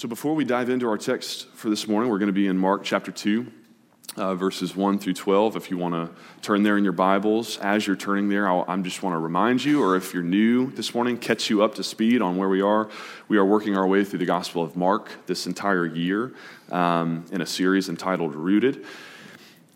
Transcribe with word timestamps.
So, 0.00 0.08
before 0.08 0.34
we 0.34 0.46
dive 0.46 0.70
into 0.70 0.88
our 0.88 0.96
text 0.96 1.46
for 1.50 1.68
this 1.68 1.86
morning, 1.86 2.10
we're 2.10 2.16
going 2.16 2.28
to 2.28 2.32
be 2.32 2.46
in 2.46 2.56
Mark 2.56 2.84
chapter 2.84 3.12
2, 3.12 3.46
uh, 4.16 4.34
verses 4.34 4.74
1 4.74 4.98
through 4.98 5.12
12. 5.12 5.56
If 5.56 5.70
you 5.70 5.76
want 5.76 5.92
to 5.92 6.08
turn 6.40 6.62
there 6.62 6.78
in 6.78 6.84
your 6.84 6.94
Bibles, 6.94 7.58
as 7.58 7.86
you're 7.86 7.96
turning 7.96 8.30
there, 8.30 8.48
i 8.48 8.76
just 8.78 9.02
want 9.02 9.12
to 9.12 9.18
remind 9.18 9.62
you, 9.62 9.82
or 9.82 9.96
if 9.96 10.14
you're 10.14 10.22
new 10.22 10.70
this 10.70 10.94
morning, 10.94 11.18
catch 11.18 11.50
you 11.50 11.62
up 11.62 11.74
to 11.74 11.84
speed 11.84 12.22
on 12.22 12.38
where 12.38 12.48
we 12.48 12.62
are. 12.62 12.88
We 13.28 13.36
are 13.36 13.44
working 13.44 13.76
our 13.76 13.86
way 13.86 14.02
through 14.02 14.20
the 14.20 14.24
Gospel 14.24 14.62
of 14.62 14.74
Mark 14.74 15.10
this 15.26 15.46
entire 15.46 15.84
year 15.84 16.32
um, 16.72 17.26
in 17.30 17.42
a 17.42 17.46
series 17.46 17.90
entitled 17.90 18.34
Rooted. 18.34 18.86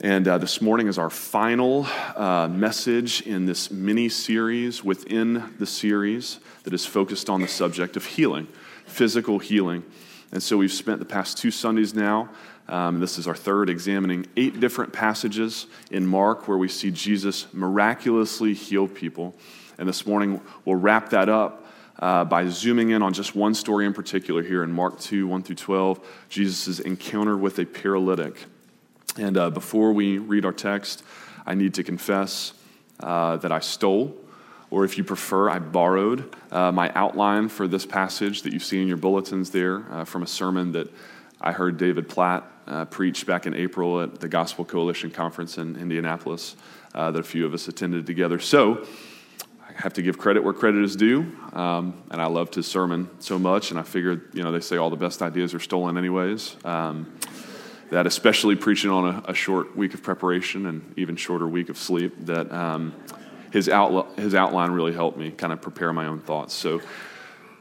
And 0.00 0.26
uh, 0.26 0.38
this 0.38 0.62
morning 0.62 0.86
is 0.86 0.96
our 0.96 1.10
final 1.10 1.86
uh, 2.16 2.48
message 2.48 3.20
in 3.26 3.44
this 3.44 3.70
mini 3.70 4.08
series 4.08 4.82
within 4.82 5.52
the 5.58 5.66
series 5.66 6.40
that 6.62 6.72
is 6.72 6.86
focused 6.86 7.28
on 7.28 7.42
the 7.42 7.48
subject 7.48 7.98
of 7.98 8.06
healing, 8.06 8.48
physical 8.86 9.38
healing. 9.38 9.84
And 10.32 10.42
so 10.42 10.56
we've 10.56 10.72
spent 10.72 10.98
the 10.98 11.04
past 11.04 11.38
two 11.38 11.50
Sundays 11.50 11.94
now. 11.94 12.28
Um, 12.68 12.98
this 12.98 13.18
is 13.18 13.28
our 13.28 13.34
third, 13.34 13.68
examining 13.68 14.26
eight 14.36 14.58
different 14.58 14.92
passages 14.92 15.66
in 15.90 16.06
Mark 16.06 16.48
where 16.48 16.56
we 16.56 16.68
see 16.68 16.90
Jesus 16.90 17.46
miraculously 17.52 18.54
heal 18.54 18.88
people. 18.88 19.34
And 19.78 19.88
this 19.88 20.06
morning 20.06 20.40
we'll 20.64 20.76
wrap 20.76 21.10
that 21.10 21.28
up 21.28 21.66
uh, 21.98 22.24
by 22.24 22.48
zooming 22.48 22.90
in 22.90 23.02
on 23.02 23.12
just 23.12 23.34
one 23.34 23.54
story 23.54 23.86
in 23.86 23.92
particular 23.92 24.42
here 24.42 24.64
in 24.64 24.72
Mark 24.72 24.98
2 24.98 25.26
1 25.26 25.42
through 25.42 25.56
12, 25.56 26.00
Jesus' 26.28 26.80
encounter 26.80 27.36
with 27.36 27.58
a 27.58 27.64
paralytic. 27.64 28.44
And 29.18 29.36
uh, 29.36 29.50
before 29.50 29.92
we 29.92 30.18
read 30.18 30.44
our 30.44 30.52
text, 30.52 31.04
I 31.46 31.54
need 31.54 31.74
to 31.74 31.84
confess 31.84 32.52
uh, 33.00 33.36
that 33.38 33.52
I 33.52 33.60
stole 33.60 34.16
or 34.74 34.84
if 34.84 34.98
you 34.98 35.04
prefer, 35.04 35.48
I 35.48 35.60
borrowed 35.60 36.34
uh, 36.50 36.72
my 36.72 36.90
outline 36.96 37.48
for 37.48 37.68
this 37.68 37.86
passage 37.86 38.42
that 38.42 38.52
you 38.52 38.58
see 38.58 38.82
in 38.82 38.88
your 38.88 38.96
bulletins 38.96 39.50
there 39.50 39.84
uh, 39.88 40.04
from 40.04 40.24
a 40.24 40.26
sermon 40.26 40.72
that 40.72 40.92
I 41.40 41.52
heard 41.52 41.78
David 41.78 42.08
Platt 42.08 42.42
uh, 42.66 42.84
preach 42.86 43.24
back 43.24 43.46
in 43.46 43.54
April 43.54 44.00
at 44.00 44.18
the 44.18 44.26
Gospel 44.26 44.64
Coalition 44.64 45.12
Conference 45.12 45.58
in 45.58 45.76
Indianapolis 45.76 46.56
uh, 46.92 47.12
that 47.12 47.20
a 47.20 47.22
few 47.22 47.46
of 47.46 47.54
us 47.54 47.68
attended 47.68 48.04
together. 48.04 48.40
So 48.40 48.84
I 49.62 49.80
have 49.80 49.92
to 49.92 50.02
give 50.02 50.18
credit 50.18 50.42
where 50.42 50.52
credit 50.52 50.82
is 50.82 50.96
due, 50.96 51.20
um, 51.52 52.02
and 52.10 52.20
I 52.20 52.26
loved 52.26 52.56
his 52.56 52.66
sermon 52.66 53.08
so 53.20 53.38
much, 53.38 53.70
and 53.70 53.78
I 53.78 53.84
figured, 53.84 54.30
you 54.32 54.42
know, 54.42 54.50
they 54.50 54.58
say 54.58 54.76
all 54.76 54.90
the 54.90 54.96
best 54.96 55.22
ideas 55.22 55.54
are 55.54 55.60
stolen 55.60 55.96
anyways. 55.96 56.56
Um, 56.64 57.16
that 57.90 58.08
especially 58.08 58.56
preaching 58.56 58.90
on 58.90 59.04
a, 59.04 59.30
a, 59.30 59.34
short 59.34 59.76
week 59.76 59.94
of 59.94 60.02
preparation 60.02 60.66
and 60.66 60.94
even 60.96 61.14
shorter 61.14 61.46
week 61.46 61.68
of 61.68 61.76
sleep, 61.78 62.12
that 62.26 62.50
um, 62.50 62.92
his, 63.54 63.68
outl- 63.68 64.12
his 64.18 64.34
outline 64.34 64.72
really 64.72 64.92
helped 64.92 65.16
me 65.16 65.30
kind 65.30 65.52
of 65.52 65.62
prepare 65.62 65.92
my 65.92 66.06
own 66.06 66.18
thoughts. 66.18 66.52
So 66.52 66.82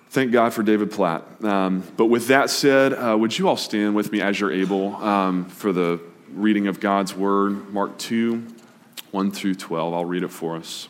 thank 0.09 0.31
God 0.31 0.51
for 0.51 0.63
David 0.63 0.89
Platt. 0.89 1.23
Um, 1.43 1.83
but 1.95 2.07
with 2.07 2.29
that 2.29 2.49
said, 2.49 2.93
uh, 2.93 3.15
would 3.15 3.37
you 3.37 3.47
all 3.47 3.55
stand 3.55 3.93
with 3.93 4.11
me 4.11 4.19
as 4.19 4.39
you're 4.39 4.51
able 4.51 4.95
um, 4.95 5.45
for 5.45 5.71
the 5.71 6.01
reading 6.33 6.65
of 6.65 6.79
God's 6.79 7.15
word, 7.15 7.71
Mark 7.71 7.99
2, 7.99 8.43
1 9.11 9.31
through 9.31 9.53
12. 9.53 9.93
I'll 9.93 10.03
read 10.03 10.23
it 10.23 10.29
for 10.29 10.55
us. 10.55 10.89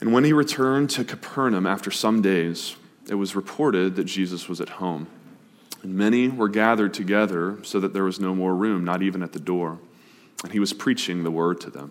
And 0.00 0.12
when 0.12 0.22
he 0.22 0.32
returned 0.32 0.90
to 0.90 1.02
Capernaum 1.02 1.66
after 1.66 1.90
some 1.90 2.22
days, 2.22 2.76
it 3.08 3.16
was 3.16 3.34
reported 3.34 3.96
that 3.96 4.04
Jesus 4.04 4.48
was 4.48 4.60
at 4.60 4.68
home. 4.68 5.08
And 5.82 5.96
many 5.96 6.28
were 6.28 6.48
gathered 6.48 6.94
together 6.94 7.58
so 7.64 7.80
that 7.80 7.92
there 7.92 8.04
was 8.04 8.20
no 8.20 8.36
more 8.36 8.54
room, 8.54 8.84
not 8.84 9.02
even 9.02 9.20
at 9.20 9.32
the 9.32 9.40
door. 9.40 9.80
And 10.44 10.52
he 10.52 10.60
was 10.60 10.72
preaching 10.72 11.24
the 11.24 11.32
word 11.32 11.60
to 11.62 11.70
them. 11.70 11.90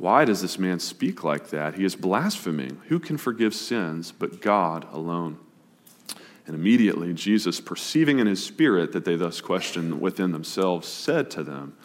why 0.00 0.24
does 0.24 0.40
this 0.40 0.58
man 0.58 0.80
speak 0.80 1.22
like 1.24 1.50
that? 1.50 1.74
He 1.74 1.84
is 1.84 1.94
blaspheming. 1.94 2.80
Who 2.88 2.98
can 2.98 3.18
forgive 3.18 3.54
sins 3.54 4.12
but 4.12 4.40
God 4.40 4.88
alone? 4.92 5.38
And 6.46 6.56
immediately 6.56 7.12
Jesus, 7.12 7.60
perceiving 7.60 8.18
in 8.18 8.26
his 8.26 8.42
spirit 8.42 8.92
that 8.92 9.04
they 9.04 9.14
thus 9.14 9.42
questioned 9.42 10.00
within 10.00 10.32
themselves, 10.32 10.88
said 10.88 11.30
to 11.32 11.42
them, 11.42 11.76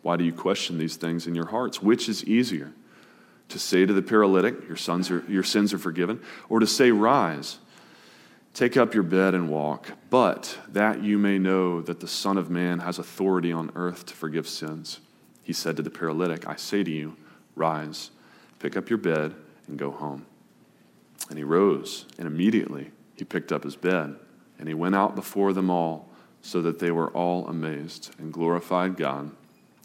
Why 0.00 0.16
do 0.16 0.24
you 0.24 0.32
question 0.32 0.78
these 0.78 0.96
things 0.96 1.26
in 1.26 1.34
your 1.34 1.48
hearts? 1.48 1.82
Which 1.82 2.08
is 2.08 2.24
easier? 2.24 2.72
To 3.50 3.58
say 3.58 3.84
to 3.84 3.92
the 3.92 4.00
paralytic, 4.00 4.66
Your, 4.66 4.78
sons 4.78 5.10
are, 5.10 5.22
your 5.28 5.42
sins 5.42 5.74
are 5.74 5.78
forgiven, 5.78 6.22
or 6.48 6.58
to 6.58 6.66
say, 6.66 6.90
Rise, 6.90 7.58
take 8.54 8.78
up 8.78 8.94
your 8.94 9.02
bed 9.02 9.34
and 9.34 9.50
walk, 9.50 9.90
but 10.08 10.56
that 10.68 11.04
you 11.04 11.18
may 11.18 11.38
know 11.38 11.82
that 11.82 12.00
the 12.00 12.08
Son 12.08 12.38
of 12.38 12.48
Man 12.48 12.78
has 12.78 12.98
authority 12.98 13.52
on 13.52 13.70
earth 13.74 14.06
to 14.06 14.14
forgive 14.14 14.48
sins. 14.48 15.00
He 15.42 15.52
said 15.52 15.76
to 15.76 15.82
the 15.82 15.90
paralytic, 15.90 16.48
I 16.48 16.56
say 16.56 16.82
to 16.82 16.90
you, 16.90 17.18
Rise, 17.54 18.10
pick 18.58 18.76
up 18.76 18.88
your 18.88 18.98
bed, 18.98 19.34
and 19.66 19.78
go 19.78 19.90
home. 19.90 20.26
And 21.28 21.38
he 21.38 21.44
rose, 21.44 22.06
and 22.18 22.26
immediately 22.26 22.90
he 23.16 23.24
picked 23.24 23.52
up 23.52 23.64
his 23.64 23.76
bed, 23.76 24.16
and 24.58 24.68
he 24.68 24.74
went 24.74 24.94
out 24.94 25.14
before 25.14 25.52
them 25.52 25.70
all, 25.70 26.08
so 26.40 26.60
that 26.62 26.78
they 26.78 26.90
were 26.90 27.10
all 27.10 27.46
amazed 27.46 28.14
and 28.18 28.32
glorified 28.32 28.96
God, 28.96 29.30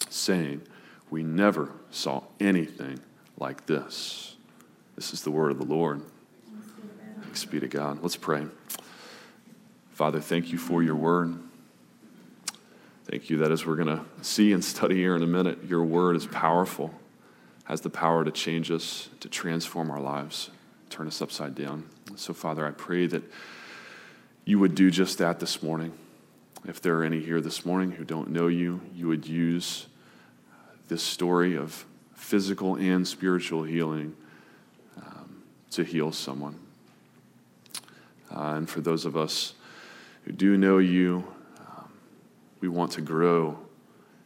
saying, 0.10 0.62
We 1.10 1.24
never 1.24 1.72
saw 1.92 2.24
anything 2.40 3.00
like 3.38 3.68
this. 3.68 4.36
This 4.96 5.14
is 5.14 5.22
the 5.22 5.32
word 5.32 5.52
of 5.52 5.60
the 5.60 5.66
Lord. 5.66 6.02
Thanks 7.22 7.46
be 7.46 7.60
to 7.60 7.68
God. 7.68 8.02
Let's 8.02 8.16
pray. 8.16 8.48
Father, 9.92 10.20
thank 10.20 10.52
you 10.52 10.58
for 10.58 10.82
your 10.82 10.96
word. 10.96 11.38
Thank 13.06 13.30
you 13.30 13.38
that 13.38 13.52
as 13.52 13.66
we're 13.66 13.76
going 13.76 13.96
to 13.96 14.04
see 14.22 14.52
and 14.52 14.66
study 14.66 14.96
here 14.96 15.16
in 15.16 15.22
a 15.22 15.28
minute, 15.28 15.64
your 15.66 15.84
word 15.84 16.16
is 16.16 16.26
powerful 16.26 16.94
has 17.68 17.82
the 17.82 17.90
power 17.90 18.24
to 18.24 18.32
change 18.32 18.72
us, 18.72 19.10
to 19.20 19.28
transform 19.28 19.92
our 19.92 20.00
lives, 20.00 20.50
turn 20.90 21.06
us 21.06 21.22
upside 21.22 21.54
down. 21.54 21.84
So, 22.16 22.34
Father, 22.34 22.66
I 22.66 22.72
pray 22.72 23.08
that 23.08 23.24
you 24.46 24.58
would 24.60 24.74
do 24.74 24.90
just 24.90 25.18
that 25.18 25.42
this 25.42 25.62
morning. 25.62 25.92
If 26.66 26.82
there 26.82 26.98
are 26.98 27.04
any 27.04 27.20
here 27.20 27.42
this 27.42 27.66
morning 27.66 27.92
who 27.92 28.06
don't 28.06 28.30
know 28.30 28.48
you, 28.48 28.80
you 28.96 29.10
would 29.10 29.28
use 29.28 29.88
this 30.88 31.04
story 31.04 31.58
of 31.58 31.86
physical 32.16 32.76
and 32.76 33.06
spiritual 33.06 33.64
healing 33.64 34.16
um, 34.96 35.44
to 35.72 35.84
heal 35.84 36.14
someone. 36.14 36.58
Uh, 38.34 38.54
and 38.56 38.70
for 38.70 38.80
those 38.80 39.04
of 39.04 39.18
us 39.18 39.56
who 40.24 40.32
do 40.32 40.56
know 40.56 40.78
you, 40.78 41.28
um, 41.60 41.92
we 42.62 42.70
want 42.70 42.94
to 42.94 43.02
grow 43.02 43.60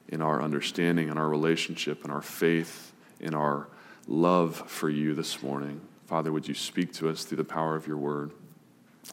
in 0.10 0.22
our 0.22 0.44
understanding 0.44 1.10
and 1.10 1.18
our 1.18 1.28
relationship 1.28 2.04
and 2.04 2.14
our 2.14 2.22
faith 2.22 2.91
in 3.22 3.34
our 3.34 3.68
love 4.08 4.70
for 4.70 4.90
you 4.90 5.14
this 5.14 5.42
morning. 5.42 5.80
Father, 6.08 6.32
would 6.32 6.48
you 6.48 6.54
speak 6.54 6.92
to 6.94 7.08
us 7.08 7.24
through 7.24 7.38
the 7.38 7.44
power 7.46 7.76
of 7.76 7.88
your 7.88 7.98
word 7.98 8.32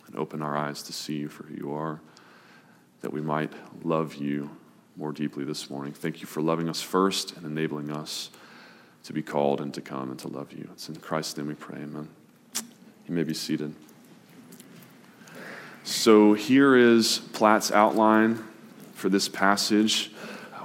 and 0.07 0.17
open 0.17 0.43
our 0.43 0.57
eyes 0.57 0.83
to 0.83 0.93
see 0.93 1.17
you 1.17 1.29
for 1.29 1.45
who 1.45 1.55
you 1.55 1.73
are, 1.73 2.01
that 3.03 3.13
we 3.13 3.21
might 3.21 3.53
love 3.85 4.17
you 4.17 4.51
more 4.97 5.13
deeply 5.13 5.45
this 5.45 5.71
morning. 5.71 5.93
Thank 5.93 6.21
you 6.21 6.27
for 6.27 6.43
loving 6.43 6.69
us 6.69 6.83
first 6.83 7.37
and 7.37 7.47
enabling 7.47 7.93
us 7.93 8.31
to 9.05 9.13
be 9.13 9.23
called 9.23 9.61
and 9.61 9.73
to 9.75 9.81
come 9.81 10.11
and 10.11 10.19
to 10.19 10.29
love 10.29 10.53
you. 10.53 10.69
It's 10.73 10.89
in 10.89 10.97
Christ's 10.97 11.37
name 11.37 11.47
we 11.47 11.55
pray. 11.55 11.79
Amen. 11.79 12.09
You 13.07 13.15
may 13.15 13.23
be 13.23 13.35
seated. 13.35 13.75
So 15.85 16.35
here 16.35 16.77
is 16.77 17.19
Platt's 17.33 17.71
outline 17.71 18.45
for 18.95 19.09
this 19.09 19.29
passage. 19.29 20.11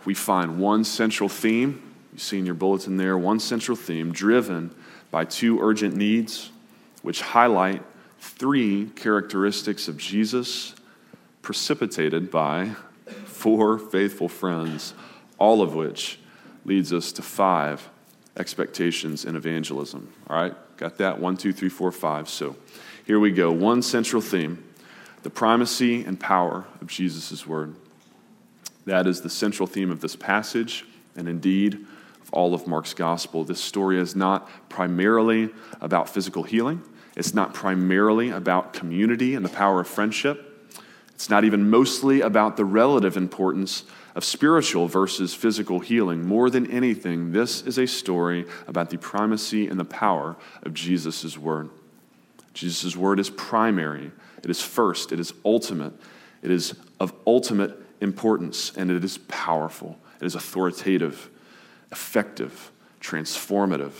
We 0.04 0.16
find 0.16 0.60
one 0.60 0.84
central 0.84 1.30
theme 1.30 1.93
you 2.13 2.19
see 2.19 2.38
in 2.38 2.45
your 2.45 2.56
bulletin 2.56 2.98
there 2.98 3.18
one 3.18 3.39
central 3.39 3.75
theme 3.75 4.12
driven 4.12 4.74
by 5.12 5.25
two 5.25 5.60
urgent 5.62 5.95
needs, 5.95 6.51
which 7.01 7.21
highlight 7.21 7.81
three 8.19 8.89
characteristics 8.95 9.88
of 9.88 9.98
Jesus 9.98 10.75
precipitated 11.42 12.31
by 12.31 12.71
four 13.25 13.77
faithful 13.77 14.30
friends, 14.30 14.94
all 15.38 15.62
of 15.62 15.75
which 15.75 16.19
leads 16.65 16.94
us 16.94 17.12
to 17.12 17.21
five 17.21 17.89
expectations 18.38 19.25
in 19.25 19.36
evangelism. 19.36 20.12
All 20.30 20.38
right, 20.38 20.56
got 20.77 20.98
that? 21.00 21.19
One, 21.19 21.36
two, 21.36 21.51
three, 21.51 21.69
four, 21.69 21.92
five. 21.92 22.30
So 22.30 22.56
here 23.06 23.19
we 23.19 23.31
go. 23.31 23.51
One 23.51 23.81
central 23.81 24.21
theme 24.21 24.63
the 25.24 25.30
primacy 25.30 26.04
and 26.04 26.19
power 26.19 26.66
of 26.81 26.88
Jesus' 26.88 27.48
word. 27.48 27.75
That 28.86 29.07
is 29.07 29.21
the 29.21 29.30
central 29.30 29.68
theme 29.68 29.89
of 29.89 30.01
this 30.01 30.18
passage, 30.18 30.86
and 31.16 31.30
indeed 31.30 31.86
all 32.33 32.53
of 32.53 32.68
Mark's 32.68 32.94
gospel. 32.94 33.44
This 33.44 33.62
story 33.62 34.00
is 34.00 34.15
not 34.15 34.50
primarily 34.69 35.50
about 35.80 36.09
physical 36.09 36.44
healing, 36.44 36.81
it's 37.15 37.33
not 37.33 37.53
primarily 37.53 38.30
about 38.30 38.74
community 38.74 39.35
and 39.35 39.45
the 39.45 39.50
power 39.50 39.80
of 39.80 39.88
friendship. 39.88 40.50
It's 41.13 41.30
not 41.30 41.44
even 41.44 41.69
mostly 41.69 42.21
about 42.21 42.57
the 42.57 42.65
relative 42.65 43.15
importance 43.15 43.85
of 44.15 44.25
spiritual 44.25 44.88
versus 44.88 45.33
physical 45.33 45.80
healing. 45.80 46.27
More 46.27 46.50
than 46.50 46.69
anything, 46.69 47.31
this 47.31 47.62
is 47.62 47.77
a 47.77 47.88
story 47.88 48.45
about 48.68 48.89
the 48.89 48.97
primacy 48.97 49.68
and 49.68 49.80
the 49.80 49.85
power 49.85 50.35
of 50.63 50.74
Jesus' 50.74 51.38
word. 51.38 51.69
Jesus' 52.53 52.95
word 52.95 53.19
is 53.19 53.30
primary, 53.30 54.12
it 54.44 54.50
is 54.50 54.62
first, 54.62 55.12
it 55.12 55.19
is 55.19 55.33
ultimate, 55.45 55.94
it 56.41 56.51
is 56.51 56.75
of 57.00 57.13
ultimate 57.25 57.80
importance, 58.01 58.71
and 58.75 58.91
it 58.91 59.03
is 59.03 59.18
powerful, 59.18 59.97
it 60.19 60.25
is 60.25 60.35
authoritative, 60.35 61.30
effective, 61.94 62.72
transformative. 63.00 63.94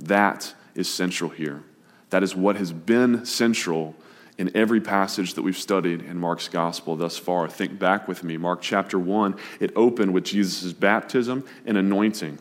That 0.00 0.54
is 0.74 0.92
central 0.92 1.28
here. 1.28 1.62
That 2.08 2.22
is 2.22 2.34
what 2.34 2.56
has 2.56 2.72
been 2.72 3.26
central 3.26 3.94
in 4.38 4.50
every 4.56 4.80
passage 4.80 5.34
that 5.34 5.42
we've 5.42 5.58
studied 5.58 6.00
in 6.00 6.16
Mark's 6.16 6.48
gospel 6.48 6.96
thus 6.96 7.18
far. 7.18 7.46
Think 7.48 7.78
back 7.78 8.08
with 8.08 8.24
me. 8.24 8.38
Mark 8.38 8.62
chapter 8.62 8.98
1, 8.98 9.36
it 9.60 9.72
opened 9.76 10.14
with 10.14 10.24
Jesus' 10.24 10.72
baptism 10.72 11.44
and 11.66 11.76
anointing, 11.76 12.38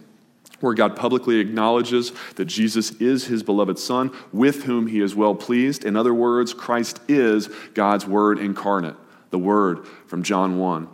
where 0.62 0.74
God 0.74 0.96
publicly 0.96 1.40
acknowledges 1.40 2.14
that 2.36 2.46
Jesus 2.46 2.92
is 2.92 3.26
his 3.26 3.44
beloved 3.44 3.78
Son, 3.78 4.16
with 4.32 4.64
whom 4.64 4.88
he 4.88 5.02
is 5.02 5.16
well 5.16 5.36
pleased. 5.36 5.84
In 5.84 5.98
other 5.98 6.14
words, 6.14 6.54
Christ 6.54 7.02
is 7.10 7.50
God's 7.74 8.06
Word 8.06 8.40
incarnate, 8.40 8.96
the 9.32 9.40
Word 9.40 9.86
from 10.06 10.24
John 10.24 10.58
1, 10.58 10.88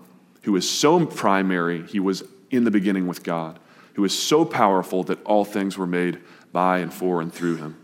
who 0.43 0.55
is 0.55 0.67
so 0.67 1.05
primary, 1.05 1.83
he 1.83 1.99
was 1.99 2.23
in 2.49 2.63
the 2.63 2.71
beginning 2.71 3.07
with 3.07 3.23
God, 3.23 3.59
who 3.93 4.03
is 4.03 4.17
so 4.17 4.43
powerful 4.45 5.03
that 5.03 5.23
all 5.23 5.45
things 5.45 5.77
were 5.77 5.87
made 5.87 6.19
by 6.51 6.79
and 6.79 6.93
for 6.93 7.21
and 7.21 7.33
through 7.33 7.57
him. 7.57 7.77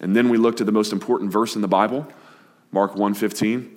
And 0.00 0.14
then 0.14 0.28
we 0.28 0.38
looked 0.38 0.60
at 0.60 0.66
the 0.66 0.72
most 0.72 0.92
important 0.92 1.32
verse 1.32 1.54
in 1.54 1.62
the 1.62 1.68
Bible, 1.68 2.06
Mark 2.72 2.94
1:15, 2.94 3.70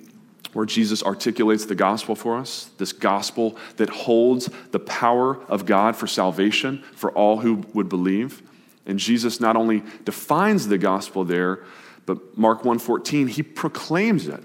where 0.52 0.66
Jesus 0.66 1.02
articulates 1.02 1.64
the 1.66 1.74
gospel 1.74 2.14
for 2.14 2.36
us, 2.36 2.70
this 2.78 2.92
gospel 2.92 3.56
that 3.76 3.90
holds 3.90 4.50
the 4.72 4.80
power 4.80 5.38
of 5.48 5.66
God 5.66 5.94
for 5.94 6.06
salvation 6.06 6.82
for 6.94 7.12
all 7.12 7.38
who 7.38 7.64
would 7.72 7.88
believe. 7.88 8.42
And 8.86 8.98
Jesus 8.98 9.40
not 9.40 9.56
only 9.56 9.82
defines 10.04 10.68
the 10.68 10.78
gospel 10.78 11.24
there, 11.24 11.60
but 12.06 12.36
Mark 12.36 12.64
1:14, 12.64 13.28
he 13.28 13.42
proclaims 13.42 14.26
it. 14.26 14.42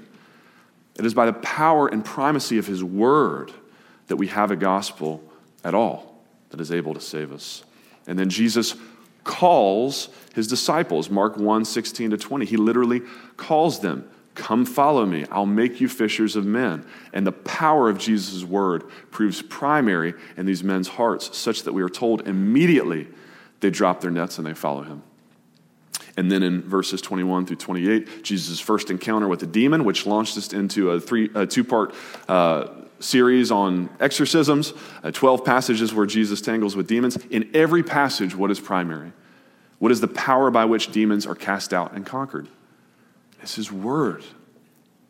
It 0.99 1.05
is 1.05 1.13
by 1.13 1.25
the 1.25 1.33
power 1.33 1.87
and 1.87 2.05
primacy 2.05 2.57
of 2.59 2.67
his 2.67 2.83
word 2.83 3.51
that 4.07 4.17
we 4.17 4.27
have 4.27 4.51
a 4.51 4.55
gospel 4.55 5.23
at 5.63 5.73
all 5.73 6.12
that 6.53 6.61
is 6.61 6.71
able 6.71 6.93
to 6.93 7.01
save 7.01 7.31
us. 7.31 7.63
And 8.05 8.19
then 8.19 8.29
Jesus 8.29 8.75
calls 9.23 10.09
his 10.35 10.47
disciples, 10.47 11.09
Mark 11.09 11.35
1 11.35 11.65
16 11.65 12.11
to 12.11 12.17
20. 12.17 12.45
He 12.45 12.57
literally 12.57 13.01
calls 13.37 13.79
them, 13.79 14.07
Come 14.35 14.63
follow 14.63 15.03
me, 15.07 15.25
I'll 15.31 15.47
make 15.47 15.81
you 15.81 15.89
fishers 15.89 16.35
of 16.35 16.45
men. 16.45 16.85
And 17.11 17.25
the 17.25 17.31
power 17.31 17.89
of 17.89 17.97
Jesus' 17.97 18.43
word 18.43 18.83
proves 19.09 19.41
primary 19.41 20.13
in 20.37 20.45
these 20.45 20.63
men's 20.63 20.89
hearts, 20.89 21.35
such 21.35 21.63
that 21.63 21.73
we 21.73 21.81
are 21.81 21.89
told 21.89 22.27
immediately 22.27 23.07
they 23.59 23.71
drop 23.71 24.01
their 24.01 24.11
nets 24.11 24.37
and 24.37 24.45
they 24.45 24.53
follow 24.53 24.83
him. 24.83 25.01
And 26.17 26.31
then 26.31 26.43
in 26.43 26.61
verses 26.61 27.01
21 27.01 27.47
through 27.47 27.55
28, 27.55 28.23
Jesus' 28.23 28.59
first 28.59 28.91
encounter 28.91 29.27
with 29.27 29.41
a 29.41 29.47
demon, 29.47 29.85
which 29.85 30.05
launched 30.05 30.37
us 30.37 30.53
into 30.53 30.91
a, 30.91 30.99
three, 30.99 31.31
a 31.33 31.47
two 31.47 31.63
part 31.63 31.95
uh, 32.27 32.67
series 33.03 33.51
on 33.51 33.89
exorcisms, 33.99 34.73
uh, 35.03 35.11
12 35.11 35.43
passages 35.45 35.93
where 35.93 36.05
Jesus 36.05 36.41
tangles 36.41 36.75
with 36.75 36.87
demons. 36.87 37.17
In 37.29 37.49
every 37.53 37.83
passage, 37.83 38.35
what 38.35 38.51
is 38.51 38.59
primary? 38.59 39.11
What 39.79 39.91
is 39.91 40.01
the 40.01 40.07
power 40.07 40.49
by 40.49 40.65
which 40.65 40.91
demons 40.91 41.27
are 41.27 41.35
cast 41.35 41.73
out 41.73 41.93
and 41.93 42.05
conquered? 42.05 42.47
It's 43.41 43.55
his 43.55 43.71
word. 43.71 44.23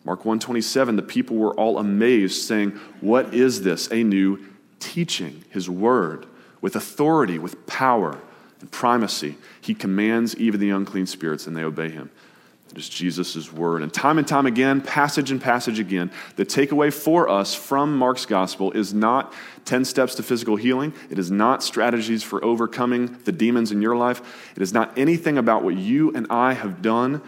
Mark 0.03 0.25
127, 0.25 0.95
the 0.95 1.01
people 1.01 1.37
were 1.37 1.53
all 1.53 1.77
amazed, 1.77 2.41
saying, 2.41 2.71
What 2.99 3.33
is 3.33 3.61
this? 3.61 3.89
A 3.91 4.03
new 4.03 4.43
teaching, 4.79 5.45
his 5.49 5.69
word, 5.69 6.25
with 6.59 6.75
authority, 6.75 7.39
with 7.39 7.65
power 7.67 8.19
and 8.59 8.71
primacy. 8.71 9.37
He 9.61 9.73
commands 9.73 10.35
even 10.35 10.59
the 10.59 10.71
unclean 10.71 11.05
spirits, 11.05 11.47
and 11.47 11.55
they 11.55 11.63
obey 11.63 11.89
him. 11.89 12.09
It 12.73 12.79
is 12.79 12.89
Jesus' 12.89 13.53
word. 13.53 13.83
And 13.83 13.93
time 13.93 14.17
and 14.17 14.27
time 14.27 14.47
again, 14.47 14.81
passage 14.81 15.29
and 15.29 15.39
passage 15.39 15.77
again, 15.77 16.09
the 16.37 16.45
takeaway 16.45 16.91
for 16.91 17.29
us 17.29 17.53
from 17.53 17.95
Mark's 17.95 18.25
gospel 18.25 18.71
is 18.71 18.95
not 18.95 19.31
10 19.65 19.85
steps 19.85 20.15
to 20.15 20.23
physical 20.23 20.55
healing. 20.55 20.91
It 21.11 21.19
is 21.19 21.29
not 21.29 21.61
strategies 21.61 22.23
for 22.23 22.43
overcoming 22.43 23.15
the 23.25 23.31
demons 23.31 23.71
in 23.71 23.83
your 23.83 23.95
life. 23.95 24.51
It 24.55 24.63
is 24.63 24.73
not 24.73 24.97
anything 24.97 25.37
about 25.37 25.63
what 25.63 25.75
you 25.75 26.13
and 26.15 26.25
I 26.31 26.53
have 26.53 26.81
done 26.81 27.21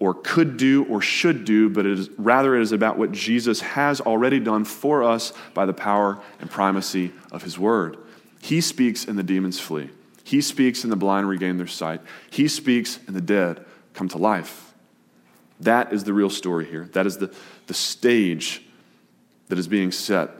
or 0.00 0.14
could 0.14 0.56
do 0.56 0.84
or 0.86 1.00
should 1.00 1.44
do, 1.44 1.70
but 1.70 1.86
it 1.86 1.96
is, 1.96 2.10
rather 2.18 2.56
it 2.56 2.62
is 2.62 2.72
about 2.72 2.98
what 2.98 3.12
Jesus 3.12 3.60
has 3.60 4.00
already 4.00 4.40
done 4.40 4.64
for 4.64 5.04
us 5.04 5.32
by 5.54 5.64
the 5.64 5.72
power 5.72 6.20
and 6.40 6.50
primacy 6.50 7.12
of 7.30 7.44
his 7.44 7.56
word. 7.56 7.98
He 8.42 8.60
speaks 8.60 9.04
and 9.04 9.16
the 9.16 9.22
demons 9.22 9.60
flee. 9.60 9.90
He 10.24 10.40
speaks 10.40 10.82
and 10.82 10.92
the 10.92 10.96
blind 10.96 11.28
regain 11.28 11.56
their 11.56 11.68
sight. 11.68 12.00
He 12.30 12.48
speaks 12.48 12.98
and 13.06 13.14
the 13.14 13.20
dead 13.20 13.64
come 13.96 14.08
to 14.10 14.18
life. 14.18 14.74
That 15.60 15.92
is 15.92 16.04
the 16.04 16.12
real 16.12 16.30
story 16.30 16.66
here. 16.66 16.88
That 16.92 17.06
is 17.06 17.16
the, 17.16 17.34
the 17.66 17.74
stage 17.74 18.62
that 19.48 19.58
is 19.58 19.66
being 19.66 19.90
set 19.90 20.30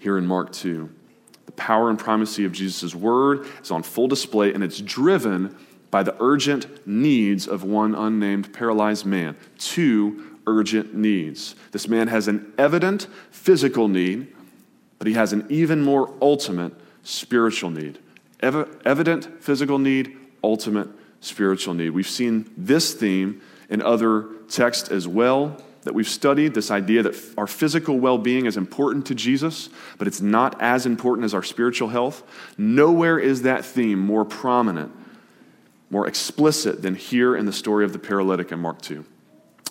here 0.00 0.18
in 0.18 0.26
Mark 0.26 0.52
2. 0.52 0.90
The 1.46 1.52
power 1.52 1.90
and 1.90 1.98
primacy 1.98 2.44
of 2.44 2.52
Jesus' 2.52 2.94
word 2.94 3.46
is 3.62 3.70
on 3.70 3.82
full 3.82 4.08
display, 4.08 4.52
and 4.52 4.64
it's 4.64 4.80
driven 4.80 5.56
by 5.90 6.02
the 6.02 6.16
urgent 6.18 6.86
needs 6.86 7.46
of 7.46 7.62
one 7.62 7.94
unnamed 7.94 8.52
paralyzed 8.52 9.06
man. 9.06 9.36
Two 9.58 10.38
urgent 10.46 10.94
needs. 10.94 11.54
This 11.70 11.88
man 11.88 12.08
has 12.08 12.28
an 12.28 12.52
evident 12.58 13.06
physical 13.30 13.86
need, 13.86 14.34
but 14.98 15.06
he 15.06 15.14
has 15.14 15.32
an 15.32 15.46
even 15.48 15.82
more 15.82 16.12
ultimate 16.20 16.72
spiritual 17.04 17.70
need. 17.70 17.98
Ev- 18.40 18.80
evident 18.84 19.42
physical 19.42 19.78
need, 19.78 20.16
ultimate 20.42 20.88
spiritual 21.26 21.74
need. 21.74 21.90
We've 21.90 22.08
seen 22.08 22.50
this 22.56 22.94
theme 22.94 23.42
in 23.68 23.82
other 23.82 24.26
texts 24.48 24.88
as 24.88 25.06
well 25.08 25.60
that 25.82 25.94
we've 25.94 26.08
studied 26.08 26.52
this 26.52 26.72
idea 26.72 27.02
that 27.04 27.14
our 27.38 27.46
physical 27.46 27.98
well 27.98 28.18
being 28.18 28.46
is 28.46 28.56
important 28.56 29.06
to 29.06 29.14
Jesus, 29.14 29.68
but 29.98 30.08
it's 30.08 30.20
not 30.20 30.60
as 30.60 30.84
important 30.84 31.24
as 31.24 31.32
our 31.32 31.44
spiritual 31.44 31.88
health. 31.88 32.24
Nowhere 32.58 33.18
is 33.18 33.42
that 33.42 33.64
theme 33.64 34.00
more 34.00 34.24
prominent, 34.24 34.92
more 35.88 36.08
explicit 36.08 36.82
than 36.82 36.96
here 36.96 37.36
in 37.36 37.46
the 37.46 37.52
story 37.52 37.84
of 37.84 37.92
the 37.92 38.00
paralytic 38.00 38.50
in 38.50 38.58
Mark 38.58 38.82
2. 38.82 39.04